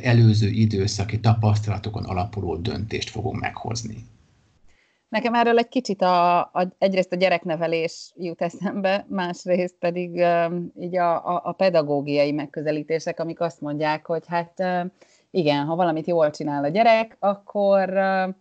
előző 0.02 0.50
időszaki 0.50 1.19
tapasztalatokon 1.19 2.04
alapuló 2.04 2.56
döntést 2.56 3.10
fogunk 3.10 3.39
meghozni. 3.39 4.10
Nekem 5.12 5.34
erről 5.34 5.58
egy 5.58 5.67
kicsit 5.67 6.02
a, 6.02 6.39
a, 6.39 6.67
egyrészt 6.78 7.12
a 7.12 7.15
gyereknevelés 7.15 8.12
jut 8.15 8.41
eszembe, 8.41 9.06
másrészt 9.10 9.76
pedig 9.80 10.12
uh, 10.12 10.54
így 10.80 10.97
a, 10.97 11.36
a, 11.36 11.41
a 11.43 11.52
pedagógiai 11.52 12.32
megközelítések, 12.32 13.19
amik 13.19 13.39
azt 13.39 13.62
mondják, 13.62 14.06
hogy 14.06 14.24
hát 14.28 14.54
uh, 14.58 14.86
igen, 15.32 15.65
ha 15.65 15.76
valamit 15.76 16.08
jól 16.08 16.30
csinál 16.30 16.63
a 16.63 16.67
gyerek, 16.67 17.17
akkor, 17.19 17.89
uh, 17.89 18.34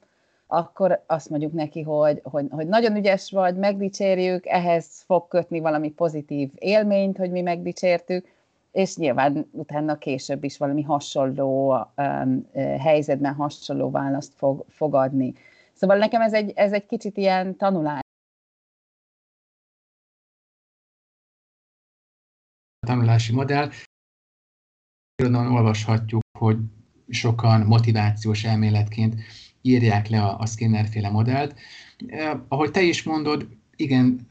akkor 0.47 1.03
azt 1.07 1.31
mondjuk 1.31 1.53
neki, 1.53 1.83
hogy, 1.83 2.21
hogy, 2.23 2.47
hogy 2.51 2.67
nagyon 2.67 2.97
ügyes 2.97 3.31
vagy, 3.31 3.57
megdicsérjük, 3.57 4.47
ehhez 4.47 5.03
fog 5.07 5.29
kötni 5.29 5.61
valami 5.61 5.91
pozitív 5.91 6.51
élményt, 6.55 7.17
hogy 7.17 7.31
mi 7.31 7.41
megdicsértük, 7.41 8.27
és 8.73 8.97
nyilván 8.97 9.49
utána 9.53 9.99
később 9.99 10.45
is 10.45 10.59
valami 10.59 10.83
hasonló 10.83 11.77
um, 11.97 12.47
helyzetben 12.79 13.35
hasonló 13.35 13.91
választ 13.91 14.33
fog, 14.35 14.65
fog 14.69 14.95
adni. 14.95 15.35
Szóval 15.81 15.99
nekem 15.99 16.21
ez 16.21 16.33
egy, 16.33 16.53
ez 16.55 16.73
egy 16.73 16.87
kicsit 16.87 17.17
ilyen 17.17 17.57
tanulás. 17.57 18.01
Tanulási 22.87 23.33
modell. 23.33 23.71
Irodalon 25.23 25.53
olvashatjuk, 25.53 26.23
hogy 26.39 26.59
sokan 27.09 27.61
motivációs 27.61 28.45
elméletként 28.45 29.15
írják 29.61 30.09
le 30.09 30.23
a, 30.23 30.39
a 30.39 30.47
Skinner-féle 30.47 31.11
modellt. 31.11 31.59
Eh, 32.07 32.41
ahogy 32.49 32.71
te 32.71 32.83
is 32.83 33.03
mondod, 33.03 33.49
igen, 33.77 34.27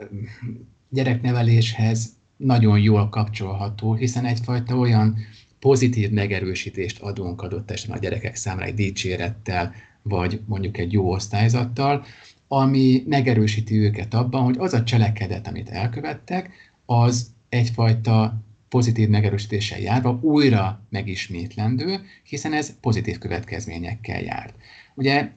gyerekneveléshez 0.90 2.18
nagyon 2.38 2.80
jól 2.80 3.10
kapcsolható, 3.10 3.94
hiszen 3.94 4.26
egyfajta 4.26 4.76
olyan 4.76 5.18
pozitív 5.60 6.10
megerősítést 6.10 7.02
adunk 7.02 7.42
adott 7.42 7.72
esetben 7.72 7.98
a 7.98 8.02
gyerekek 8.02 8.36
számára 8.36 8.66
egy 8.66 8.74
dicsérettel, 8.74 9.74
vagy 10.10 10.42
mondjuk 10.46 10.78
egy 10.78 10.94
jó 10.94 11.12
osztályzattal, 11.12 12.06
ami 12.48 13.04
megerősíti 13.08 13.78
őket 13.78 14.14
abban, 14.14 14.44
hogy 14.44 14.56
az 14.58 14.74
a 14.74 14.84
cselekedet, 14.84 15.48
amit 15.48 15.70
elkövettek, 15.70 16.50
az 16.86 17.32
egyfajta 17.50 18.42
pozitív 18.70 19.10
megerősítéssel 19.10 19.80
járva 19.80 20.20
újra 20.22 20.82
megismétlendő, 20.90 22.00
hiszen 22.24 22.54
ez 22.54 22.80
pozitív 22.80 23.18
következményekkel 23.18 24.22
járt. 24.22 24.54
Ugye 24.96 25.32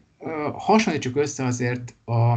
hasonlítsuk 0.53 1.17
össze 1.17 1.45
azért 1.45 1.95
a, 2.05 2.37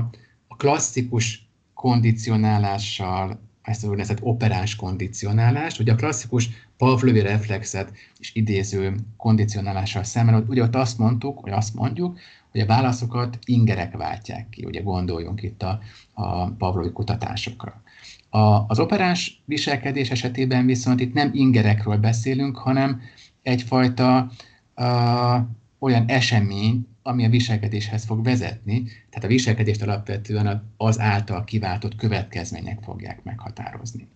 klasszikus 0.57 1.47
kondicionálással, 1.73 3.39
ezt 3.61 3.83
a 3.83 3.87
úgynevezett 3.87 4.21
operáns 4.21 4.75
kondicionálást, 4.75 5.79
ugye 5.79 5.91
a 5.91 5.95
klasszikus 5.95 6.49
Pavlovi 6.77 7.19
reflexet 7.21 7.91
is 8.19 8.35
idéző 8.35 8.95
kondicionálással 9.17 10.03
szemben, 10.03 10.45
ugye 10.47 10.61
ott 10.61 10.75
azt 10.75 10.97
mondtuk, 10.97 11.41
vagy 11.41 11.51
azt 11.51 11.73
mondjuk, 11.73 12.19
hogy 12.51 12.61
a 12.61 12.65
válaszokat 12.65 13.39
ingerek 13.45 13.97
váltják 13.97 14.49
ki, 14.49 14.65
ugye 14.65 14.81
gondoljunk 14.81 15.41
itt 15.41 15.63
a, 15.63 15.79
a 16.13 16.51
Pavlovi 16.51 16.91
kutatásokra. 16.91 17.81
A, 18.29 18.65
az 18.67 18.79
operáns 18.79 19.41
viselkedés 19.45 20.09
esetében 20.09 20.65
viszont 20.65 20.99
itt 20.99 21.13
nem 21.13 21.29
ingerekről 21.33 21.97
beszélünk, 21.97 22.57
hanem 22.57 23.01
egyfajta 23.41 24.31
uh, 24.75 25.45
olyan 25.79 26.05
esemény, 26.07 26.87
ami 27.01 27.25
a 27.25 27.29
viselkedéshez 27.29 28.05
fog 28.05 28.23
vezetni, 28.23 28.83
tehát 28.83 29.23
a 29.23 29.27
viselkedést 29.27 29.81
alapvetően 29.81 30.73
az 30.77 30.99
által 30.99 31.43
kiváltott 31.43 31.95
következmények 31.95 32.79
fogják 32.83 33.23
meghatározni. 33.23 34.07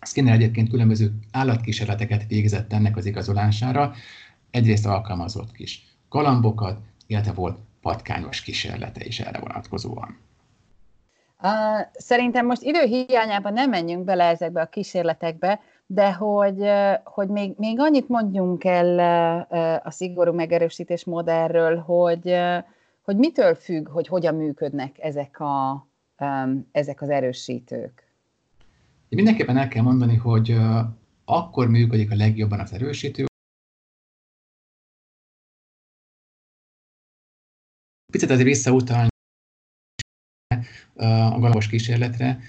Skinner 0.00 0.34
egyébként 0.34 0.70
különböző 0.70 1.12
állatkísérleteket 1.32 2.26
végzett 2.28 2.72
ennek 2.72 2.96
az 2.96 3.06
igazolására, 3.06 3.92
egyrészt 4.50 4.86
alkalmazott 4.86 5.52
kis 5.52 5.82
galambokat, 6.08 6.78
illetve 7.06 7.32
volt 7.32 7.58
patkányos 7.80 8.42
kísérlete 8.42 9.04
is 9.04 9.20
erre 9.20 9.38
vonatkozóan. 9.38 10.18
Szerintem 11.92 12.46
most 12.46 12.62
idő 12.62 12.84
hiányában 12.84 13.52
nem 13.52 13.70
menjünk 13.70 14.04
bele 14.04 14.24
ezekbe 14.24 14.60
a 14.60 14.68
kísérletekbe, 14.68 15.60
de 15.86 16.12
hogy, 16.12 16.70
hogy 17.04 17.28
még, 17.28 17.54
még 17.56 17.80
annyit 17.80 18.08
mondjunk 18.08 18.64
el 18.64 18.98
a 19.84 19.90
szigorú 19.90 20.32
megerősítés 20.32 21.04
modellről, 21.04 21.78
hogy, 21.78 22.36
hogy 23.02 23.16
mitől 23.16 23.54
függ, 23.54 23.88
hogy 23.88 24.06
hogyan 24.06 24.34
működnek 24.34 24.98
ezek, 24.98 25.40
a, 25.40 25.86
ezek 26.72 27.02
az 27.02 27.10
erősítők. 27.10 28.03
Mindenképpen 29.14 29.56
el 29.56 29.68
kell 29.68 29.82
mondani, 29.82 30.16
hogy 30.16 30.56
akkor 31.24 31.68
működik 31.68 32.10
a 32.10 32.16
legjobban 32.16 32.60
az 32.60 32.72
erősítő, 32.72 33.24
picit 38.12 38.30
azért 38.30 38.48
visszautalni 38.48 39.08
a 40.94 41.38
galambos 41.38 41.68
kísérletre, 41.68 42.40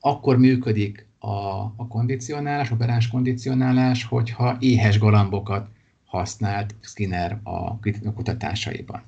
akkor 0.00 0.38
működik 0.38 1.06
a, 1.18 1.28
a 1.76 1.86
kondicionálás, 1.88 2.70
operáns 2.70 3.08
kondicionálás, 3.08 4.04
hogyha 4.04 4.56
éhes 4.60 4.98
galambokat 4.98 5.68
használt 6.04 6.74
Skinner 6.80 7.40
a 7.42 7.78
kutatásaiban. 8.14 9.04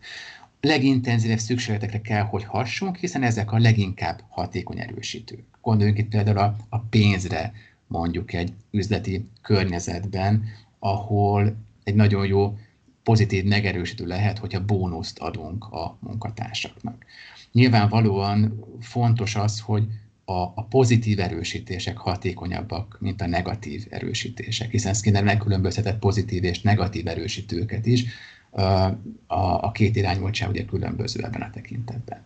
Legintenzívebb 0.61 1.39
szükségletekre 1.39 2.01
kell, 2.01 2.23
hogy 2.23 2.45
hassunk, 2.45 2.97
hiszen 2.97 3.23
ezek 3.23 3.53
a 3.53 3.59
leginkább 3.59 4.23
hatékony 4.29 4.81
erősítők. 4.81 5.45
Gondoljunk 5.63 5.99
itt 5.99 6.09
például 6.09 6.39
a, 6.39 6.57
a 6.69 6.79
pénzre, 6.79 7.53
mondjuk 7.87 8.33
egy 8.33 8.53
üzleti 8.71 9.29
környezetben, 9.43 10.45
ahol 10.79 11.57
egy 11.85 11.95
nagyon 11.95 12.27
jó 12.27 12.59
pozitív 13.03 13.45
megerősítő 13.45 14.07
lehet, 14.07 14.39
hogyha 14.39 14.65
bónuszt 14.65 15.19
adunk 15.19 15.65
a 15.65 15.97
munkatársaknak. 16.01 17.05
Nyilvánvalóan 17.53 18.65
fontos 18.81 19.35
az, 19.35 19.61
hogy 19.61 19.87
a, 20.25 20.33
a 20.43 20.67
pozitív 20.71 21.21
erősítések 21.21 21.97
hatékonyabbak, 21.97 22.97
mint 23.01 23.21
a 23.21 23.27
negatív 23.27 23.87
erősítések, 23.91 24.71
hiszen 24.71 24.95
Skinner 24.95 25.25
megkülönböztetett 25.25 25.99
pozitív 25.99 26.45
és 26.45 26.61
negatív 26.61 27.07
erősítőket 27.07 27.87
is, 27.87 28.05
a, 28.51 29.67
a 29.67 29.73
két 29.73 29.97
irányultság 29.97 30.49
ugye 30.49 30.65
különböző 30.65 31.25
ebben 31.25 31.43
a 31.43 31.51
tekintetben. 31.51 32.25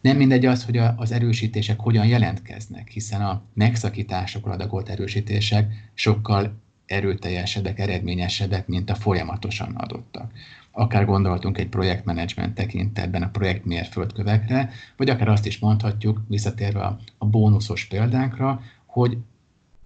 Nem 0.00 0.16
mindegy 0.16 0.46
az, 0.46 0.64
hogy 0.64 0.76
a, 0.76 0.94
az 0.96 1.12
erősítések 1.12 1.80
hogyan 1.80 2.06
jelentkeznek, 2.06 2.88
hiszen 2.88 3.20
a 3.20 3.42
megszakításokra 3.54 4.52
adagolt 4.52 4.88
erősítések 4.88 5.90
sokkal 5.94 6.52
erőteljesebbek, 6.86 7.78
eredményesebbek, 7.78 8.66
mint 8.66 8.90
a 8.90 8.94
folyamatosan 8.94 9.74
adottak. 9.74 10.32
Akár 10.70 11.04
gondoltunk 11.04 11.58
egy 11.58 11.68
projektmenedzsment 11.68 12.54
tekintetben 12.54 13.22
a 13.22 13.30
projekt 13.30 13.64
mérföldkövekre, 13.64 14.70
vagy 14.96 15.10
akár 15.10 15.28
azt 15.28 15.46
is 15.46 15.58
mondhatjuk, 15.58 16.22
visszatérve 16.28 16.80
a, 16.80 16.98
a 17.18 17.26
bónuszos 17.26 17.84
példánkra, 17.84 18.60
hogy 18.86 19.18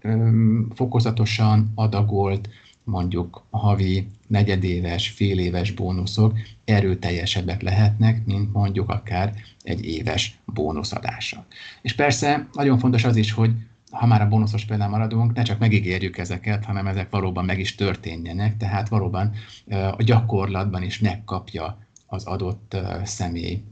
öm, 0.01 0.71
fokozatosan 0.75 1.73
adagolt, 1.75 2.49
mondjuk 2.85 3.45
havi, 3.51 4.09
negyedéves, 4.27 5.09
féléves 5.09 5.71
bónuszok 5.71 6.39
erőteljesebbek 6.65 7.63
lehetnek, 7.63 8.27
mint 8.27 8.53
mondjuk 8.53 8.89
akár 8.91 9.35
egy 9.63 9.85
éves 9.85 10.39
bónuszadása. 10.45 11.47
És 11.83 11.95
persze 11.95 12.49
nagyon 12.53 12.79
fontos 12.79 13.05
az 13.05 13.17
is, 13.17 13.33
hogy 13.33 13.51
ha 13.91 14.07
már 14.07 14.23
a 14.23 14.29
bónuszos 14.29 14.65
példán 14.65 14.91
maradunk, 14.91 15.35
ne 15.35 15.43
csak 15.43 15.59
megígérjük 15.59 16.19
ezeket, 16.19 16.65
hanem 16.65 16.87
ezek 16.87 17.11
valóban 17.11 17.45
meg 17.45 17.59
is 17.59 17.75
történjenek, 17.75 18.57
tehát 18.57 18.89
valóban 18.89 19.33
a 19.97 20.03
gyakorlatban 20.03 20.83
is 20.83 20.99
megkapja 20.99 21.79
az 22.07 22.25
adott 22.25 22.77
személy, 23.05 23.63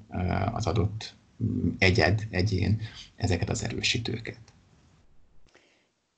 az 0.53 0.67
adott 0.67 1.15
mm, 1.45 1.69
egyed, 1.79 2.27
egyén 2.31 2.81
ezeket 3.17 3.51
az 3.51 3.65
erősítőket. 3.65 4.50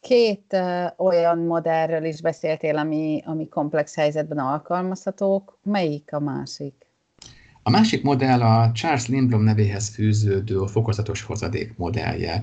Két 0.02 0.44
uh, 0.52 1.06
olyan 1.06 1.38
modellről 1.38 2.04
is 2.04 2.20
beszéltél, 2.20 2.76
ami, 2.76 3.22
ami 3.26 3.48
komplex 3.48 3.94
helyzetben 3.94 4.38
alkalmazhatók. 4.38 5.58
Melyik 5.62 6.12
a 6.12 6.20
másik? 6.20 6.74
A 7.62 7.70
másik 7.70 8.02
modell 8.02 8.40
a 8.40 8.72
Charles 8.72 9.06
Lindblom 9.06 9.42
nevéhez 9.42 9.88
fűződő 9.88 10.66
fokozatos 10.66 11.22
hozadék 11.22 11.76
modellje. 11.76 12.42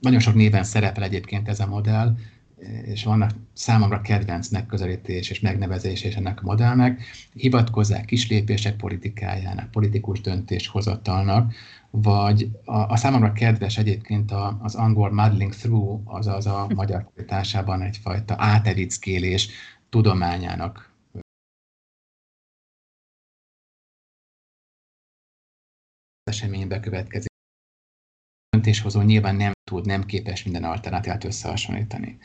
Nagyon 0.00 0.20
sok 0.20 0.34
néven 0.34 0.64
szerepel 0.64 1.02
egyébként 1.02 1.48
ez 1.48 1.60
a 1.60 1.66
modell, 1.66 2.14
és 2.84 3.04
vannak 3.04 3.30
számomra 3.52 4.00
kedvenc 4.00 4.48
megközelítés 4.48 5.30
és 5.30 5.40
megnevezés 5.40 6.02
és 6.02 6.16
ennek 6.16 6.42
a 6.42 6.44
modellnek. 6.44 7.02
Hivatkozzák 7.32 8.04
kislépések 8.04 8.76
politikájának, 8.76 9.70
politikus 9.70 10.20
döntéshozatalnak, 10.20 11.54
vagy 11.90 12.50
a, 12.64 12.76
a 12.78 12.96
számomra 12.96 13.32
kedves 13.32 13.78
egyébként 13.78 14.30
a, 14.30 14.58
az 14.62 14.74
angol 14.74 15.12
muddling 15.12 15.54
through, 15.54 16.00
azaz 16.04 16.46
a 16.46 16.66
magyar 16.74 17.02
fordításában 17.02 17.82
egyfajta 17.82 18.34
átevickélés 18.38 19.48
tudományának 19.88 20.94
eseménybe 26.24 26.80
következik. 26.80 27.34
Döntéshozó 28.66 29.00
nyilván 29.00 29.36
nem 29.36 29.52
tud, 29.64 29.86
nem 29.86 30.04
képes 30.04 30.44
minden 30.44 30.64
alternatívát 30.64 31.24
összehasonlítani. 31.24 32.18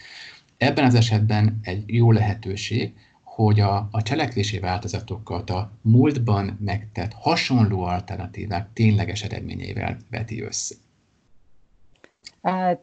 Ebben 0.57 0.85
az 0.85 0.95
esetben 0.95 1.59
egy 1.63 1.83
jó 1.85 2.11
lehetőség, 2.11 2.93
hogy 3.23 3.59
a, 3.59 3.87
a 3.91 4.01
cselekvési 4.01 4.59
változatokat 4.59 5.49
a 5.49 5.71
múltban 5.81 6.57
megtett 6.65 7.13
hasonló 7.13 7.81
alternatívák 7.83 8.73
tényleges 8.73 9.23
eredményeivel 9.23 9.97
veti 10.09 10.41
össze. 10.41 10.75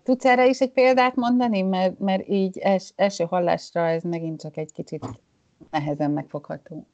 Tudsz 0.03 0.25
erre 0.25 0.47
is 0.49 0.61
egy 0.61 0.73
példát 0.73 1.15
mondani? 1.15 1.63
Mert, 1.63 1.99
mert 1.99 2.29
így 2.29 2.59
els, 2.59 2.93
első 2.97 3.25
hallásra 3.25 3.89
ez 3.89 4.03
megint 4.03 4.41
csak 4.41 4.57
egy 4.57 4.73
kicsit 4.73 5.07
nehezen 5.71 6.11
megfogható. 6.11 6.87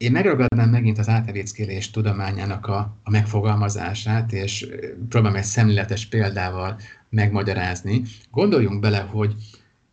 Én 0.00 0.12
megragadnám 0.12 0.70
megint 0.70 0.98
az 0.98 1.08
átevéckélés 1.08 1.90
tudományának 1.90 2.66
a, 2.66 2.96
a 3.02 3.10
megfogalmazását, 3.10 4.32
és 4.32 4.66
próbálom 5.08 5.36
egy 5.36 5.44
szemléletes 5.44 6.06
példával 6.06 6.80
megmagyarázni. 7.08 8.02
Gondoljunk 8.30 8.80
bele, 8.80 8.98
hogy 8.98 9.34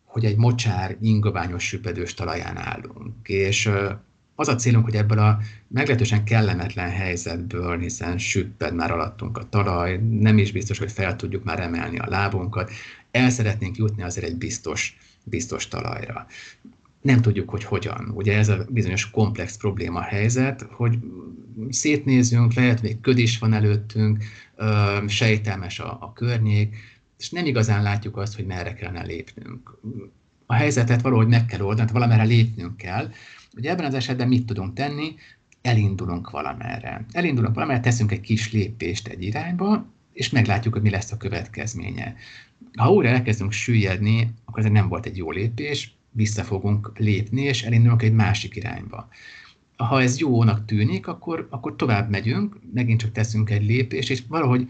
hogy 0.04 0.24
egy 0.24 0.36
mocsár, 0.36 0.96
ingoványos 1.00 1.64
süpedős 1.64 2.14
talaján 2.14 2.56
állunk. 2.56 3.28
És 3.28 3.70
az 4.34 4.48
a 4.48 4.54
célunk, 4.54 4.84
hogy 4.84 4.94
ebből 4.94 5.18
a 5.18 5.38
meglehetősen 5.68 6.24
kellemetlen 6.24 6.90
helyzetből, 6.90 7.78
hiszen 7.78 8.18
süpped 8.18 8.74
már 8.74 8.90
alattunk 8.90 9.38
a 9.38 9.48
talaj, 9.48 9.96
nem 10.10 10.38
is 10.38 10.52
biztos, 10.52 10.78
hogy 10.78 10.92
fel 10.92 11.16
tudjuk 11.16 11.44
már 11.44 11.60
emelni 11.60 11.98
a 11.98 12.08
lábunkat, 12.08 12.70
el 13.10 13.30
szeretnénk 13.30 13.76
jutni 13.76 14.02
azért 14.02 14.26
egy 14.26 14.36
biztos, 14.36 14.96
biztos 15.24 15.68
talajra. 15.68 16.26
Nem 17.00 17.20
tudjuk, 17.20 17.50
hogy 17.50 17.64
hogyan. 17.64 18.10
Ugye 18.14 18.36
ez 18.36 18.48
a 18.48 18.66
bizonyos 18.68 19.10
komplex 19.10 19.56
probléma 19.56 20.00
helyzet, 20.00 20.66
hogy 20.70 20.98
szétnézünk, 21.68 22.54
lehet 22.54 22.82
még 22.82 23.00
köd 23.00 23.18
is 23.18 23.38
van 23.38 23.52
előttünk, 23.52 24.24
sejtelmes 25.06 25.78
a, 25.80 25.98
a 26.00 26.12
környék, 26.12 26.76
és 27.18 27.30
nem 27.30 27.46
igazán 27.46 27.82
látjuk 27.82 28.16
azt, 28.16 28.36
hogy 28.36 28.46
merre 28.46 28.74
kellene 28.74 29.02
lépnünk. 29.02 29.78
A 30.46 30.54
helyzetet 30.54 31.02
valahogy 31.02 31.28
meg 31.28 31.46
kell 31.46 31.60
oldani, 31.60 31.92
valamerre 31.92 32.24
lépnünk 32.24 32.76
kell. 32.76 33.10
Ugye 33.56 33.70
ebben 33.70 33.84
az 33.84 33.94
esetben 33.94 34.28
mit 34.28 34.46
tudunk 34.46 34.74
tenni? 34.74 35.14
Elindulunk 35.62 36.30
valamerre. 36.30 37.06
Elindulunk 37.12 37.54
valamerre, 37.54 37.80
teszünk 37.80 38.12
egy 38.12 38.20
kis 38.20 38.52
lépést 38.52 39.08
egy 39.08 39.22
irányba, 39.22 39.86
és 40.12 40.30
meglátjuk, 40.30 40.74
hogy 40.74 40.82
mi 40.82 40.90
lesz 40.90 41.12
a 41.12 41.16
következménye. 41.16 42.14
Ha 42.76 42.92
újra 42.92 43.08
elkezdünk 43.08 43.52
süllyedni, 43.52 44.34
akkor 44.44 44.64
ez 44.64 44.70
nem 44.70 44.88
volt 44.88 45.06
egy 45.06 45.16
jó 45.16 45.30
lépés, 45.30 45.97
vissza 46.10 46.44
fogunk 46.44 46.92
lépni, 46.96 47.42
és 47.42 47.62
elindulunk 47.62 48.02
egy 48.02 48.12
másik 48.12 48.56
irányba. 48.56 49.08
Ha 49.76 50.02
ez 50.02 50.18
jónak 50.18 50.64
tűnik, 50.64 51.06
akkor, 51.06 51.46
akkor 51.50 51.76
tovább 51.76 52.10
megyünk, 52.10 52.56
megint 52.74 53.00
csak 53.00 53.12
teszünk 53.12 53.50
egy 53.50 53.64
lépést, 53.64 54.10
és 54.10 54.22
valahogy 54.28 54.68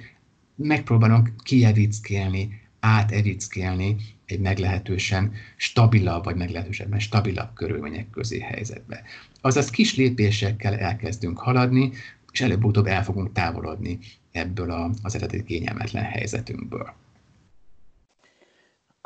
megpróbálunk 0.55 1.33
kievickélni, 1.43 2.61
átevickélni 2.81 3.97
egy 4.27 4.41
meglehetősen 4.41 5.33
stabilabb, 5.57 6.25
vagy 6.25 6.37
meglehetősen 6.37 6.99
stabilabb 6.99 7.55
körülmények 7.55 8.11
közé 8.11 8.41
helyzetbe. 8.41 9.03
Azaz 9.41 9.71
kis 9.71 9.97
lépésekkel 9.97 10.75
elkezdünk 10.75 11.39
haladni, 11.39 11.91
és 12.33 12.41
előbb-utóbb 12.41 12.87
el 12.87 13.05
fogunk 13.05 13.33
távolodni 13.33 13.99
ebből 14.33 14.71
a, 14.71 14.91
az 15.03 15.15
eredeti 15.15 15.45
kényelmetlen 15.45 16.05
helyzetünkből. 16.05 16.95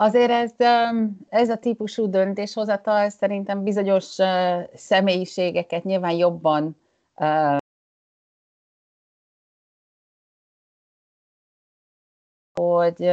Azért 0.03 0.31
ez, 0.31 0.53
ez 1.29 1.51
a 1.51 1.57
típusú 1.57 2.11
döntéshozatal 2.11 3.09
szerintem 3.09 3.63
bizonyos 3.63 4.17
személyiségeket 4.75 5.85
nyilván 5.85 6.17
jobban 6.17 6.77
hogy 12.53 13.07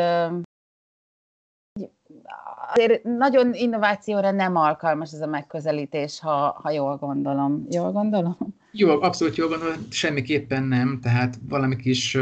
azért 2.73 3.03
nagyon 3.03 3.53
innovációra 3.53 4.31
nem 4.31 4.55
alkalmas 4.55 5.13
ez 5.13 5.21
a 5.21 5.27
megközelítés, 5.27 6.19
ha, 6.19 6.59
ha 6.61 6.71
jól 6.71 6.97
gondolom. 6.97 7.65
Jól 7.69 7.91
gondolom? 7.91 8.37
Jó, 8.71 9.01
abszolút 9.01 9.35
jól 9.35 9.47
gondolom, 9.47 9.77
semmiképpen 9.89 10.63
nem, 10.63 10.99
tehát 11.01 11.35
valami 11.49 11.75
kis 11.75 12.17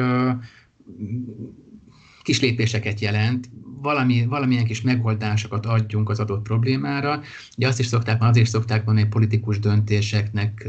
kis 2.22 2.42
lépéseket 2.42 3.00
jelent, 3.00 3.50
valami, 3.82 4.26
valamilyen 4.26 4.66
kis 4.66 4.82
megoldásokat 4.82 5.66
adjunk 5.66 6.10
az 6.10 6.20
adott 6.20 6.42
problémára. 6.42 7.22
Ugye 7.58 7.68
azt 7.68 7.80
is 7.80 7.86
szokták, 7.86 8.24
azért 8.24 8.50
szokták 8.50 8.86
mondani 8.86 9.08
politikus 9.08 9.60
döntéseknek, 9.60 10.68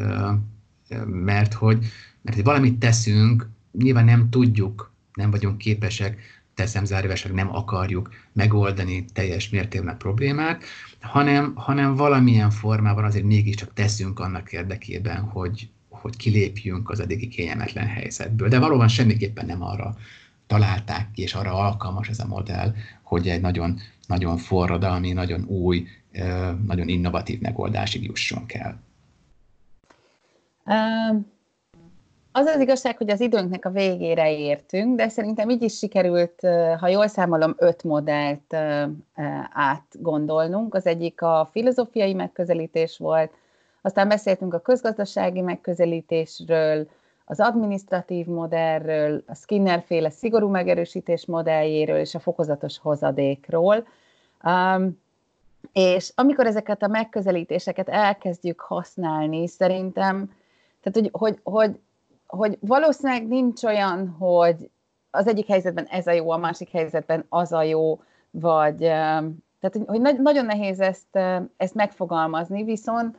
mert 1.07 1.55
hogy, 1.55 1.79
mert 2.23 2.37
hogy 2.37 2.45
valamit 2.45 2.79
teszünk, 2.79 3.49
nyilván 3.73 4.05
nem 4.05 4.31
tudjuk, 4.31 4.93
nem 5.15 5.31
vagyunk 5.31 5.59
képesek 5.59 6.19
teszem 6.59 6.85
zárójelesen 6.85 7.35
nem 7.35 7.55
akarjuk 7.55 8.11
megoldani 8.33 9.05
teljes 9.13 9.49
mértékben 9.49 9.95
a 9.95 9.97
problémát, 9.97 10.65
hanem, 11.01 11.53
hanem 11.55 11.95
valamilyen 11.95 12.51
formában 12.51 13.05
azért 13.05 13.25
mégiscsak 13.25 13.73
teszünk 13.73 14.19
annak 14.19 14.53
érdekében, 14.53 15.21
hogy, 15.21 15.69
hogy 15.89 16.17
kilépjünk 16.17 16.91
az 16.91 17.01
eddigi 17.01 17.29
kényelmetlen 17.29 17.87
helyzetből. 17.87 18.49
De 18.49 18.59
valóban 18.59 18.89
semmiképpen 18.89 19.47
nem 19.47 19.63
arra 19.63 19.97
találták 20.47 21.11
ki, 21.11 21.23
és 21.23 21.35
arra 21.35 21.53
alkalmas 21.53 22.09
ez 22.09 22.19
a 22.19 22.27
modell, 22.27 22.75
hogy 23.09 23.29
egy 23.29 23.41
nagyon, 23.41 23.79
nagyon 24.07 24.37
forradalmi, 24.37 25.13
nagyon 25.13 25.45
új, 25.47 25.87
nagyon 26.67 26.89
innovatív 26.89 27.41
megoldásig 27.41 28.05
jussunk 28.05 28.53
el. 28.55 28.81
Um 30.65 31.37
az 32.33 32.47
az 32.47 32.61
igazság, 32.61 32.97
hogy 32.97 33.11
az 33.11 33.21
időnknek 33.21 33.65
a 33.65 33.71
végére 33.71 34.33
értünk, 34.33 34.97
de 34.97 35.09
szerintem 35.09 35.51
így 35.51 35.63
is 35.63 35.77
sikerült, 35.77 36.41
ha 36.81 36.89
jól 36.89 37.07
számolom, 37.07 37.55
öt 37.57 37.85
modellt 37.85 38.57
átgondolnunk. 39.53 40.75
Az 40.75 40.87
egyik 40.87 41.23
a 41.23 41.49
filozófiai 41.53 42.15
megközelítés 42.15 42.99
volt, 42.99 43.31
aztán 43.83 44.09
beszéltünk 44.09 44.55
a 44.55 44.61
közgazdasági 44.61 45.41
megközelítésről, 45.41 46.89
az 47.31 47.41
administratív 47.41 48.27
modellről, 48.27 49.23
a 49.27 49.35
Skinner-féle 49.35 50.11
szigorú 50.11 50.49
megerősítés 50.49 51.27
modelljéről 51.27 51.99
és 51.99 52.15
a 52.15 52.19
fokozatos 52.19 52.79
hozadékról. 52.79 53.87
Um, 54.45 55.01
és 55.73 56.13
amikor 56.15 56.47
ezeket 56.47 56.83
a 56.83 56.89
megközelítéseket 56.89 57.89
elkezdjük 57.89 58.61
használni, 58.61 59.49
szerintem, 59.49 60.33
tehát 60.83 61.11
hogy, 61.11 61.11
hogy, 61.13 61.41
hogy, 61.43 61.81
hogy 62.27 62.59
valószínűleg 62.61 63.29
nincs 63.29 63.63
olyan, 63.63 64.09
hogy 64.09 64.71
az 65.11 65.27
egyik 65.27 65.47
helyzetben 65.47 65.85
ez 65.85 66.07
a 66.07 66.13
jó, 66.13 66.31
a 66.31 66.37
másik 66.37 66.71
helyzetben 66.71 67.25
az 67.29 67.53
a 67.53 67.63
jó, 67.63 68.01
vagy 68.31 68.77
tehát, 69.61 69.79
hogy 69.87 70.01
nagyon 70.01 70.45
nehéz 70.45 70.81
ezt, 70.81 71.17
ezt 71.57 71.75
megfogalmazni, 71.75 72.65
viszont 72.65 73.17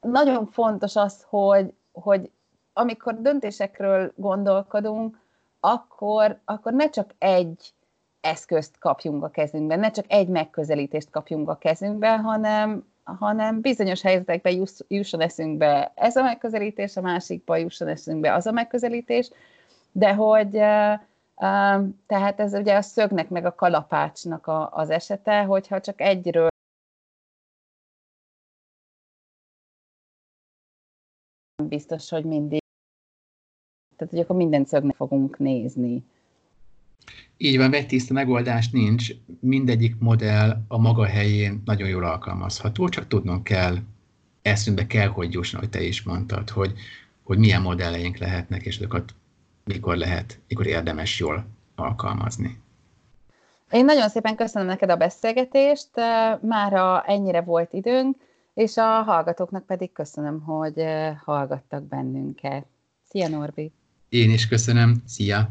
nagyon 0.00 0.46
fontos 0.46 0.96
az, 0.96 1.26
hogy, 1.28 1.74
hogy 1.92 2.30
amikor 2.72 3.20
döntésekről 3.20 4.12
gondolkodunk, 4.16 5.18
akkor, 5.60 6.40
akkor 6.44 6.72
ne 6.72 6.90
csak 6.90 7.14
egy 7.18 7.74
eszközt 8.20 8.78
kapjunk 8.78 9.24
a 9.24 9.30
kezünkbe, 9.30 9.76
ne 9.76 9.90
csak 9.90 10.04
egy 10.08 10.28
megközelítést 10.28 11.10
kapjunk 11.10 11.48
a 11.48 11.56
kezünkbe, 11.56 12.18
hanem, 12.18 12.86
hanem 13.04 13.60
bizonyos 13.60 14.02
helyzetekben 14.02 14.66
jusson 14.88 15.20
eszünkbe 15.20 15.92
ez 15.94 16.16
a 16.16 16.22
megközelítés, 16.22 16.96
a 16.96 17.00
másikba 17.00 17.56
jusson 17.56 17.88
eszünkbe 17.88 18.34
az 18.34 18.46
a 18.46 18.52
megközelítés, 18.52 19.30
de 19.92 20.14
hogy 20.14 20.50
tehát 22.06 22.40
ez 22.40 22.54
ugye 22.54 22.76
a 22.76 22.82
szögnek 22.82 23.28
meg 23.28 23.44
a 23.44 23.54
kalapácsnak 23.54 24.46
a, 24.46 24.70
az 24.72 24.90
esete, 24.90 25.42
hogyha 25.42 25.80
csak 25.80 26.00
egyről 26.00 26.48
biztos, 31.68 32.10
hogy 32.10 32.24
mindig 32.24 32.61
tehát, 34.02 34.10
hogy 34.10 34.20
akkor 34.20 34.36
minden 34.36 34.64
szögnek 34.64 34.96
fogunk 34.96 35.38
nézni. 35.38 36.04
Így 37.36 37.56
van, 37.56 37.74
egy 37.74 37.86
tiszta 37.86 38.12
megoldás 38.12 38.70
nincs, 38.70 39.10
mindegyik 39.40 39.96
modell 39.98 40.62
a 40.68 40.78
maga 40.78 41.04
helyén 41.04 41.62
nagyon 41.64 41.88
jól 41.88 42.04
alkalmazható, 42.04 42.88
csak 42.88 43.08
tudnunk 43.08 43.44
kell, 43.44 43.76
eszünkbe 44.42 44.86
kell, 44.86 45.08
hogy 45.08 45.32
jusson, 45.32 45.60
hogy 45.60 45.70
te 45.70 45.82
is 45.82 46.02
mondtad, 46.02 46.50
hogy, 46.50 46.72
hogy 47.22 47.38
milyen 47.38 47.62
modelleink 47.62 48.16
lehetnek, 48.16 48.64
és 48.64 48.76
azokat 48.76 49.14
mikor 49.64 49.96
lehet, 49.96 50.38
mikor 50.48 50.66
érdemes 50.66 51.18
jól 51.18 51.44
alkalmazni. 51.74 52.60
Én 53.70 53.84
nagyon 53.84 54.08
szépen 54.08 54.36
köszönöm 54.36 54.68
neked 54.68 54.90
a 54.90 54.96
beszélgetést, 54.96 55.90
mára 56.40 57.02
ennyire 57.02 57.40
volt 57.40 57.72
időnk, 57.72 58.16
és 58.54 58.76
a 58.76 59.02
hallgatóknak 59.02 59.66
pedig 59.66 59.92
köszönöm, 59.92 60.40
hogy 60.40 60.84
hallgattak 61.24 61.82
bennünket. 61.82 62.66
Szia 63.08 63.28
Norbi! 63.28 63.72
Én 64.12 64.30
is 64.30 64.48
köszönöm, 64.48 65.02
szia! 65.06 65.50